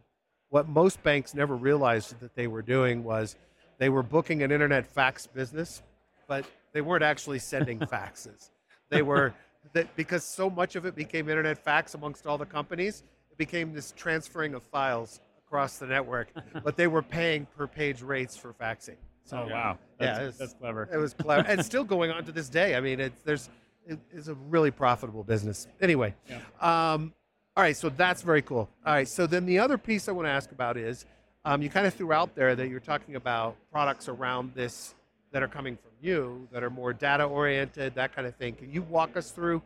what 0.50 0.68
most 0.68 1.02
banks 1.02 1.34
never 1.34 1.56
realized 1.56 2.20
that 2.20 2.36
they 2.36 2.46
were 2.46 2.62
doing 2.62 3.02
was 3.02 3.34
they 3.78 3.88
were 3.88 4.04
booking 4.04 4.44
an 4.44 4.52
internet 4.52 4.86
fax 4.86 5.26
business, 5.26 5.82
but 6.28 6.46
they 6.72 6.80
weren't 6.80 7.02
actually 7.02 7.40
sending 7.40 7.80
faxes. 7.94 8.50
They 8.88 9.02
were 9.02 9.34
that 9.72 9.96
because 9.96 10.22
so 10.22 10.48
much 10.48 10.76
of 10.76 10.86
it 10.86 10.94
became 10.94 11.28
internet 11.28 11.58
fax 11.58 11.94
amongst 11.94 12.24
all 12.24 12.38
the 12.38 12.46
companies, 12.46 13.02
it 13.32 13.36
became 13.36 13.74
this 13.74 13.92
transferring 13.96 14.54
of 14.54 14.62
files 14.62 15.18
across 15.44 15.78
the 15.78 15.88
network, 15.88 16.28
but 16.62 16.76
they 16.76 16.86
were 16.86 17.02
paying 17.02 17.48
per 17.56 17.66
page 17.66 18.00
rates 18.00 18.36
for 18.36 18.52
faxing. 18.52 18.98
So 19.24 19.46
oh 19.48 19.52
wow. 19.52 19.78
yeah, 20.00 20.18
That's, 20.24 20.38
that's 20.38 20.54
clever. 20.54 20.88
it 20.92 20.96
was 20.96 21.14
clever, 21.14 21.46
and 21.48 21.64
still 21.64 21.84
going 21.84 22.10
on 22.10 22.24
to 22.24 22.32
this 22.32 22.48
day. 22.48 22.74
I 22.74 22.80
mean, 22.80 23.00
it's 23.00 23.22
there's 23.22 23.48
it, 23.86 23.98
it's 24.12 24.28
a 24.28 24.34
really 24.34 24.70
profitable 24.70 25.24
business. 25.24 25.66
Anyway, 25.80 26.14
um, 26.60 27.12
all 27.56 27.62
right, 27.62 27.76
so 27.76 27.88
that's 27.88 28.22
very 28.22 28.42
cool. 28.42 28.68
All 28.84 28.94
right, 28.94 29.08
so 29.08 29.26
then 29.26 29.46
the 29.46 29.58
other 29.58 29.78
piece 29.78 30.08
I 30.08 30.12
want 30.12 30.26
to 30.26 30.30
ask 30.30 30.50
about 30.52 30.76
is 30.76 31.06
um, 31.44 31.62
you 31.62 31.70
kind 31.70 31.86
of 31.86 31.94
threw 31.94 32.12
out 32.12 32.34
there 32.34 32.54
that 32.54 32.68
you're 32.68 32.80
talking 32.80 33.16
about 33.16 33.56
products 33.70 34.08
around 34.08 34.52
this 34.54 34.94
that 35.32 35.42
are 35.42 35.48
coming 35.48 35.76
from 35.76 35.90
you 36.00 36.46
that 36.52 36.62
are 36.62 36.70
more 36.70 36.92
data 36.92 37.24
oriented, 37.24 37.94
that 37.94 38.14
kind 38.14 38.26
of 38.26 38.34
thing. 38.36 38.54
Can 38.54 38.70
you 38.70 38.82
walk 38.82 39.16
us 39.16 39.30
through? 39.30 39.62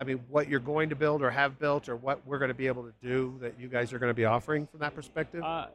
I 0.00 0.04
mean, 0.04 0.20
what 0.28 0.48
you're 0.48 0.60
going 0.60 0.88
to 0.88 0.96
build 0.96 1.22
or 1.22 1.30
have 1.30 1.58
built, 1.58 1.88
or 1.88 1.96
what 1.96 2.20
we're 2.26 2.38
going 2.38 2.48
to 2.48 2.54
be 2.54 2.66
able 2.66 2.82
to 2.82 2.92
do 3.02 3.36
that 3.40 3.58
you 3.60 3.68
guys 3.68 3.92
are 3.92 3.98
going 3.98 4.10
to 4.10 4.14
be 4.14 4.24
offering 4.24 4.66
from 4.66 4.80
that 4.80 4.94
perspective? 4.94 5.42
Uh, 5.42 5.66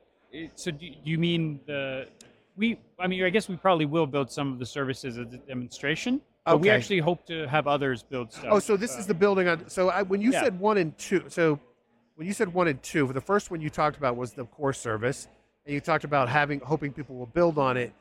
so 0.55 0.71
do 0.71 0.87
you 1.03 1.17
mean 1.17 1.59
the 1.65 2.07
we? 2.59 2.79
I 2.99 3.07
mean, 3.07 3.23
I 3.23 3.29
guess 3.29 3.49
we 3.49 3.55
probably 3.55 3.85
will 3.85 4.05
build 4.05 4.29
some 4.31 4.53
of 4.53 4.59
the 4.59 4.65
services 4.65 5.17
as 5.17 5.33
a 5.33 5.37
demonstration. 5.37 6.21
But 6.45 6.59
we 6.61 6.69
actually 6.69 6.99
hope 6.99 7.25
to 7.27 7.47
have 7.47 7.67
others 7.67 8.03
build 8.03 8.33
stuff. 8.33 8.45
Oh, 8.49 8.59
so 8.59 8.75
this 8.75 8.95
uh, 8.95 8.99
is 8.99 9.07
the 9.07 9.13
building 9.13 9.47
on. 9.47 9.69
So 9.69 9.89
I, 9.89 10.01
when 10.01 10.19
you 10.19 10.31
Yeah. 10.31 10.43
said 10.43 10.59
one 10.59 10.77
and 10.77 10.97
two, 10.97 11.23
so 11.27 11.59
when 12.15 12.27
you 12.27 12.33
said 12.33 12.51
one 12.53 12.67
and 12.67 12.81
two, 12.81 13.07
the 13.13 13.21
first 13.21 13.51
one 13.51 13.61
you 13.61 13.69
talked 13.69 13.97
about 13.97 14.15
was 14.17 14.33
the 14.33 14.45
core 14.45 14.73
service, 14.73 15.27
and 15.65 15.73
you 15.73 15.79
talked 15.79 16.03
about 16.03 16.27
having 16.27 16.59
hoping 16.59 16.91
people 16.91 17.15
will 17.15 17.27
build 17.27 17.57
on 17.57 17.77
it. 17.77 17.93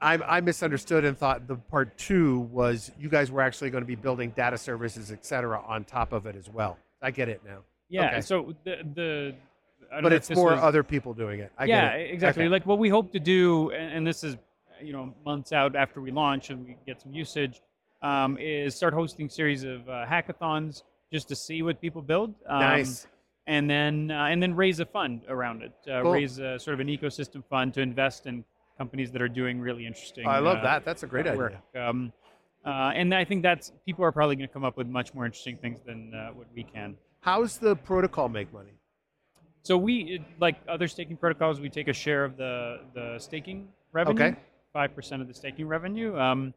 I, 0.00 0.14
I 0.16 0.40
misunderstood 0.40 1.04
and 1.04 1.16
thought 1.16 1.46
the 1.46 1.56
part 1.56 1.96
two 1.96 2.40
was 2.52 2.90
you 2.98 3.08
guys 3.08 3.30
were 3.30 3.42
actually 3.42 3.70
going 3.70 3.82
to 3.82 3.86
be 3.86 3.94
building 3.96 4.30
data 4.30 4.58
services, 4.58 5.12
et 5.12 5.24
cetera, 5.24 5.62
on 5.66 5.84
top 5.84 6.12
of 6.12 6.26
it 6.26 6.36
as 6.36 6.48
well. 6.48 6.78
I 7.02 7.10
get 7.10 7.28
it 7.28 7.42
now, 7.44 7.58
yeah. 7.88 8.06
okay. 8.08 8.20
So 8.22 8.54
the 8.64 8.76
the. 8.94 9.34
But 10.02 10.12
it's 10.12 10.30
more 10.30 10.52
was- 10.52 10.60
other 10.62 10.82
people 10.82 11.14
doing 11.14 11.40
it. 11.40 11.52
I 11.58 11.64
yeah, 11.64 11.92
get 11.92 12.00
it. 12.00 12.10
exactly. 12.12 12.44
Okay. 12.44 12.50
Like 12.50 12.66
what 12.66 12.78
we 12.78 12.88
hope 12.88 13.12
to 13.12 13.20
do, 13.20 13.70
and, 13.70 13.92
and 13.98 14.06
this 14.06 14.24
is, 14.24 14.36
you 14.82 14.92
know, 14.92 15.14
months 15.24 15.52
out 15.52 15.76
after 15.76 16.00
we 16.00 16.10
launch 16.10 16.50
and 16.50 16.66
we 16.66 16.76
get 16.86 17.00
some 17.00 17.12
usage, 17.12 17.60
um, 18.02 18.36
is 18.38 18.74
start 18.74 18.94
hosting 18.94 19.28
series 19.28 19.64
of 19.64 19.88
uh, 19.88 20.04
hackathons 20.06 20.82
just 21.12 21.28
to 21.28 21.36
see 21.36 21.62
what 21.62 21.80
people 21.80 22.02
build. 22.02 22.34
Um, 22.46 22.60
nice. 22.60 23.06
And 23.46 23.68
then 23.68 24.10
uh, 24.10 24.24
and 24.24 24.42
then 24.42 24.54
raise 24.56 24.80
a 24.80 24.86
fund 24.86 25.22
around 25.28 25.62
it. 25.62 25.72
Uh, 25.86 26.02
Cool. 26.02 26.12
Raise 26.12 26.38
a, 26.38 26.58
sort 26.58 26.74
of 26.74 26.80
an 26.80 26.88
ecosystem 26.88 27.44
fund 27.48 27.74
to 27.74 27.82
invest 27.82 28.26
in 28.26 28.44
companies 28.78 29.12
that 29.12 29.20
are 29.20 29.28
doing 29.28 29.60
really 29.60 29.86
interesting. 29.86 30.26
I 30.26 30.38
love 30.38 30.58
uh, 30.58 30.62
that. 30.62 30.84
That's 30.84 31.02
a 31.02 31.06
great 31.06 31.26
idea. 31.26 31.38
work. 31.38 31.54
Um, 31.76 32.12
uh, 32.64 32.92
and 32.94 33.14
I 33.14 33.24
think 33.24 33.42
that's 33.42 33.72
people 33.84 34.04
are 34.04 34.12
probably 34.12 34.36
going 34.36 34.48
to 34.48 34.52
come 34.52 34.64
up 34.64 34.76
with 34.76 34.86
much 34.86 35.12
more 35.12 35.26
interesting 35.26 35.58
things 35.58 35.78
than 35.84 36.14
uh, 36.14 36.30
what 36.30 36.46
we 36.54 36.62
can. 36.62 36.96
How's 37.20 37.58
the 37.58 37.76
protocol 37.76 38.28
make 38.28 38.52
money? 38.52 38.72
So 39.64 39.78
we, 39.78 40.22
like 40.40 40.56
other 40.68 40.86
staking 40.86 41.16
protocols, 41.16 41.58
we 41.58 41.70
take 41.70 41.88
a 41.88 41.92
share 41.92 42.22
of 42.24 42.36
the 42.36 42.80
the 42.94 43.18
staking 43.18 43.68
revenue, 43.92 44.24
Okay. 44.24 44.36
five 44.74 44.94
percent 44.94 45.22
of 45.22 45.28
the 45.28 45.32
staking 45.32 45.66
revenue. 45.66 46.16
Um, 46.18 46.52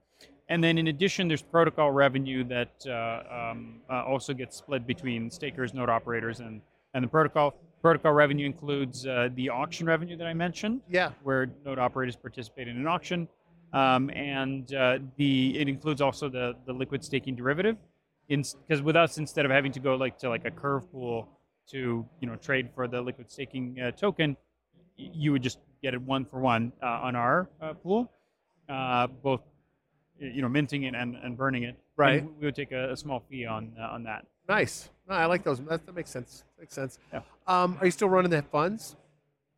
and 0.49 0.61
then 0.61 0.77
in 0.77 0.87
addition, 0.87 1.29
there's 1.29 1.41
protocol 1.41 1.91
revenue 1.91 2.43
that 2.45 2.73
uh, 2.85 3.51
um, 3.51 3.79
uh, 3.89 4.03
also 4.03 4.33
gets 4.33 4.57
split 4.57 4.85
between 4.85 5.31
stakers, 5.31 5.73
node 5.73 5.89
operators, 5.89 6.41
and 6.41 6.61
and 6.93 7.01
the 7.03 7.07
protocol. 7.07 7.55
Protocol 7.81 8.11
revenue 8.11 8.45
includes 8.45 9.07
uh, 9.07 9.29
the 9.35 9.47
auction 9.49 9.87
revenue 9.87 10.17
that 10.17 10.27
I 10.27 10.33
mentioned, 10.33 10.81
Yeah. 10.89 11.11
where 11.23 11.49
node 11.63 11.79
operators 11.79 12.17
participate 12.17 12.67
in 12.67 12.75
an 12.75 12.87
auction, 12.87 13.29
um, 13.71 14.09
and 14.09 14.73
uh, 14.73 14.99
the 15.15 15.57
it 15.57 15.69
includes 15.69 16.01
also 16.01 16.27
the 16.27 16.55
the 16.65 16.73
liquid 16.73 17.05
staking 17.05 17.35
derivative. 17.35 17.77
Because 18.27 18.81
with 18.81 18.97
us, 18.97 19.17
instead 19.17 19.45
of 19.45 19.51
having 19.51 19.71
to 19.71 19.79
go 19.79 19.95
like 19.95 20.17
to 20.19 20.27
like 20.27 20.43
a 20.43 20.51
curve 20.51 20.91
pool 20.91 21.29
to 21.71 22.05
you 22.19 22.27
know 22.27 22.35
trade 22.35 22.69
for 22.73 22.87
the 22.87 23.01
liquid 23.01 23.31
staking 23.31 23.79
uh, 23.79 23.91
token, 23.91 24.37
you 24.95 25.31
would 25.31 25.43
just 25.43 25.59
get 25.81 25.93
it 25.93 26.01
one 26.01 26.25
for 26.25 26.39
one 26.39 26.71
uh, 26.81 26.85
on 26.85 27.15
our 27.15 27.49
uh, 27.61 27.73
pool, 27.73 28.11
uh, 28.69 29.07
both 29.07 29.41
you 30.19 30.41
know 30.41 30.49
minting 30.49 30.83
it 30.83 30.95
and, 30.95 31.15
and 31.15 31.37
burning 31.37 31.63
it. 31.63 31.75
Right. 31.95 32.21
And 32.21 32.37
we 32.39 32.45
would 32.45 32.55
take 32.55 32.71
a, 32.71 32.91
a 32.91 32.97
small 32.97 33.23
fee 33.29 33.45
on 33.45 33.73
uh, 33.79 33.87
on 33.87 34.03
that. 34.03 34.25
Nice. 34.47 34.89
No, 35.09 35.15
I 35.15 35.25
like 35.25 35.43
those. 35.43 35.59
That, 35.59 35.85
that 35.85 35.95
makes 35.95 36.09
sense. 36.09 36.43
Makes 36.59 36.73
sense. 36.73 36.99
Yeah. 37.11 37.21
Um, 37.47 37.77
are 37.79 37.85
you 37.85 37.91
still 37.91 38.09
running 38.09 38.31
the 38.31 38.41
funds? 38.41 38.95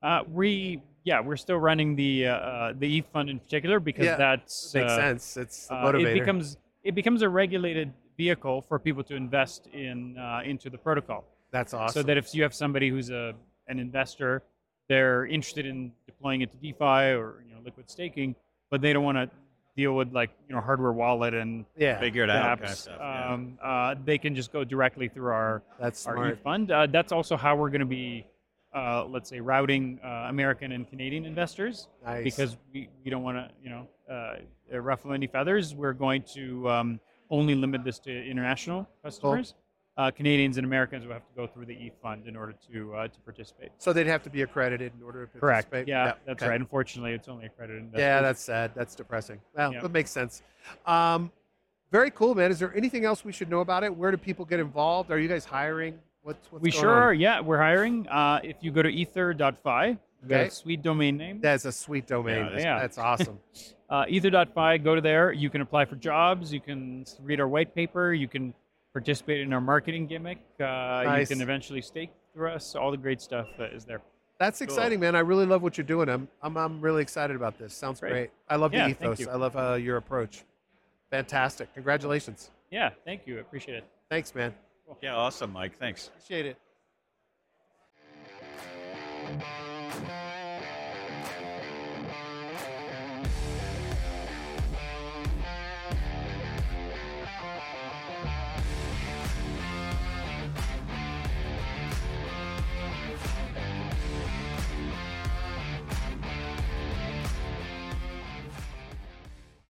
Uh, 0.01 0.21
we 0.31 0.81
yeah, 1.03 1.21
we're 1.21 1.37
still 1.37 1.57
running 1.57 1.95
the 1.95 2.27
uh, 2.27 2.73
the 2.77 2.97
ETH 2.97 3.07
fund 3.07 3.29
in 3.29 3.39
particular 3.39 3.79
because 3.79 4.05
Yeah, 4.05 4.15
that's 4.15 4.73
Makes 4.73 4.95
sense. 4.95 5.37
It's 5.37 5.67
the 5.67 5.75
motivator. 5.75 6.15
it 6.15 6.19
becomes 6.19 6.57
it 6.83 6.95
becomes 6.95 7.21
a 7.21 7.29
regulated 7.29 7.93
vehicle 8.17 8.61
for 8.67 8.79
people 8.79 9.03
to 9.03 9.15
invest 9.15 9.67
in 9.67 10.17
uh, 10.17 10.41
into 10.43 10.69
the 10.69 10.77
protocol. 10.77 11.25
That's 11.51 11.73
awesome. 11.73 12.01
So 12.01 12.03
that 12.07 12.17
if 12.17 12.33
you 12.33 12.43
have 12.43 12.53
somebody 12.53 12.89
who's 12.89 13.09
a 13.09 13.33
an 13.67 13.79
investor, 13.79 14.43
they're 14.87 15.25
interested 15.25 15.65
in 15.65 15.91
deploying 16.05 16.41
it 16.41 16.51
to 16.51 16.57
DeFi 16.57 17.13
or 17.15 17.43
you 17.47 17.53
know 17.53 17.61
liquid 17.63 17.89
staking, 17.89 18.35
but 18.69 18.81
they 18.81 18.93
don't 18.93 19.03
want 19.03 19.17
to 19.17 19.29
deal 19.75 19.93
with 19.95 20.11
like 20.13 20.31
you 20.47 20.55
know 20.55 20.61
hardware 20.61 20.91
wallet 20.91 21.33
and 21.33 21.65
yeah, 21.77 21.99
Figure 21.99 22.23
it 22.23 22.27
the 22.27 22.33
out. 22.33 22.57
apps. 22.59 22.61
Kind 22.61 22.71
of 22.71 22.77
stuff, 22.77 22.97
yeah. 22.99 23.33
um, 23.33 23.57
uh, 23.63 23.95
they 24.03 24.17
can 24.17 24.35
just 24.35 24.51
go 24.51 24.63
directly 24.63 25.07
through 25.07 25.31
our 25.31 25.63
that's 25.79 26.05
our 26.05 26.15
smart. 26.15 26.43
Fund. 26.43 26.71
Uh, 26.71 26.87
that's 26.87 27.11
also 27.11 27.37
how 27.37 27.55
we're 27.55 27.69
going 27.69 27.79
to 27.81 27.85
be, 27.85 28.25
uh, 28.75 29.05
let's 29.05 29.29
say, 29.29 29.39
routing 29.39 29.99
uh, 30.03 30.27
American 30.29 30.71
and 30.71 30.89
Canadian 30.89 31.25
investors 31.25 31.87
Nice. 32.05 32.23
because 32.23 32.57
we, 32.73 32.89
we 33.03 33.09
don't 33.11 33.23
want 33.23 33.37
to, 33.37 33.49
you 33.63 33.69
know, 33.69 33.87
uh, 34.11 34.79
ruffle 34.81 35.13
any 35.13 35.27
feathers. 35.27 35.73
We're 35.73 35.93
going 35.93 36.23
to 36.33 36.69
um, 36.69 36.99
only 37.29 37.55
limit 37.55 37.83
this 37.83 37.99
to 37.99 38.11
international 38.11 38.87
customers. 39.03 39.53
Uh, 39.99 40.09
Canadians 40.09 40.57
and 40.57 40.65
Americans 40.65 41.05
will 41.05 41.11
have 41.11 41.27
to 41.27 41.35
go 41.35 41.45
through 41.45 41.65
the 41.65 41.73
E 41.73 41.91
fund 42.01 42.25
in 42.25 42.37
order 42.37 42.55
to 42.71 42.95
uh, 42.95 43.07
to 43.09 43.19
participate. 43.19 43.69
so 43.79 43.91
they'd 43.91 44.07
have 44.07 44.23
to 44.23 44.29
be 44.29 44.43
accredited 44.43 44.93
in 44.97 45.03
order 45.03 45.25
to 45.25 45.39
Correct. 45.39 45.69
participate. 45.69 45.89
Yeah, 45.89 46.13
that's 46.25 46.41
okay. 46.41 46.51
right. 46.51 46.59
Unfortunately, 46.59 47.11
it's 47.11 47.27
only 47.27 47.47
accredited 47.47 47.81
investors. 47.81 47.99
Yeah, 47.99 48.21
that's 48.21 48.41
sad. 48.41 48.71
That's 48.75 48.95
depressing. 48.95 49.41
Well, 49.53 49.73
Yeah. 49.73 49.81
that 49.81 49.91
makes 49.91 50.09
sense. 50.09 50.41
Um, 50.85 51.33
very 51.91 52.11
cool, 52.11 52.33
man. 52.33 52.49
Is 52.49 52.59
there 52.59 52.73
anything 52.77 53.03
else 53.03 53.25
we 53.25 53.33
should 53.33 53.49
know 53.49 53.59
about 53.59 53.83
it? 53.83 53.93
Where 53.93 54.09
do 54.09 54.15
people 54.15 54.45
get 54.45 54.61
involved? 54.61 55.11
Are 55.11 55.19
you 55.19 55.27
guys 55.27 55.43
hiring? 55.43 55.99
What's, 56.21 56.49
what's 56.49 56.63
we 56.63 56.71
sure 56.71 56.91
on? 56.91 57.03
are. 57.03 57.13
Yeah, 57.13 57.41
we're 57.41 57.57
hiring. 57.57 58.07
Uh, 58.07 58.39
if 58.41 58.55
you 58.61 58.71
go 58.71 58.81
to 58.81 58.89
ether.fi, 58.89 59.97
we've 60.21 60.29
got 60.29 60.41
a 60.41 60.49
sweet 60.51 60.81
domain 60.81 61.17
name. 61.17 61.41
That's 61.41 61.65
a 61.65 61.73
sweet 61.73 62.07
domain. 62.07 62.37
Yeah, 62.45 62.49
that's, 62.49 62.63
yeah. 62.63 62.79
that's 62.79 62.97
awesome. 62.97 63.39
uh, 63.89 64.05
ether.fi 64.07 64.77
go 64.77 64.95
to 64.95 65.01
there 65.01 65.33
you 65.33 65.49
can 65.49 65.61
apply 65.61 65.83
for 65.85 65.95
jobs 65.95 66.53
you 66.53 66.61
can 66.61 67.03
read 67.23 67.39
our 67.39 67.47
white 67.47 67.73
paper 67.73 68.13
you 68.13 68.27
can 68.27 68.53
participate 68.93 69.41
in 69.41 69.53
our 69.53 69.61
marketing 69.61 70.07
gimmick 70.07 70.39
uh, 70.59 70.63
Nice. 70.63 71.29
you 71.29 71.35
can 71.35 71.41
eventually 71.43 71.81
stake 71.81 72.11
through 72.33 72.49
us 72.51 72.75
all 72.75 72.91
the 72.91 72.97
great 72.97 73.21
stuff 73.21 73.47
uh, 73.59 73.63
is 73.65 73.85
there 73.85 74.01
That's 74.39 74.61
exciting, 74.61 74.99
man. 75.01 75.15
I 75.15 75.19
really 75.19 75.45
love 75.45 75.61
what 75.61 75.77
you're 75.77 75.85
doing. 75.85 76.07
I'm, 76.07 76.27
I'm, 76.41 76.55
I'm 76.57 76.79
really 76.79 77.01
excited 77.01 77.35
about 77.35 77.57
this. 77.59 77.73
Sounds 77.73 77.99
great. 77.99 78.11
Great. 78.11 78.29
I 78.47 78.55
love 78.55 78.73
Yeah, 78.73 78.85
the 78.87 78.91
ethos. 78.91 79.27
I 79.27 79.35
love 79.35 79.55
uh, 79.57 79.73
your 79.73 79.97
approach. 79.97 80.45
Fantastic. 81.11 81.73
Congratulations. 81.73 82.51
yeah 82.71 82.89
thank 83.05 83.27
you 83.27 83.37
I 83.37 83.41
appreciate 83.41 83.77
it 83.77 83.85
Thanks, 84.09 84.33
man. 84.33 84.53
Yeah, 85.03 85.15
awesome, 85.15 85.53
Mike. 85.53 85.77
Thanks. 85.77 86.07
Appreciate 86.07 86.47
it. 86.47 86.57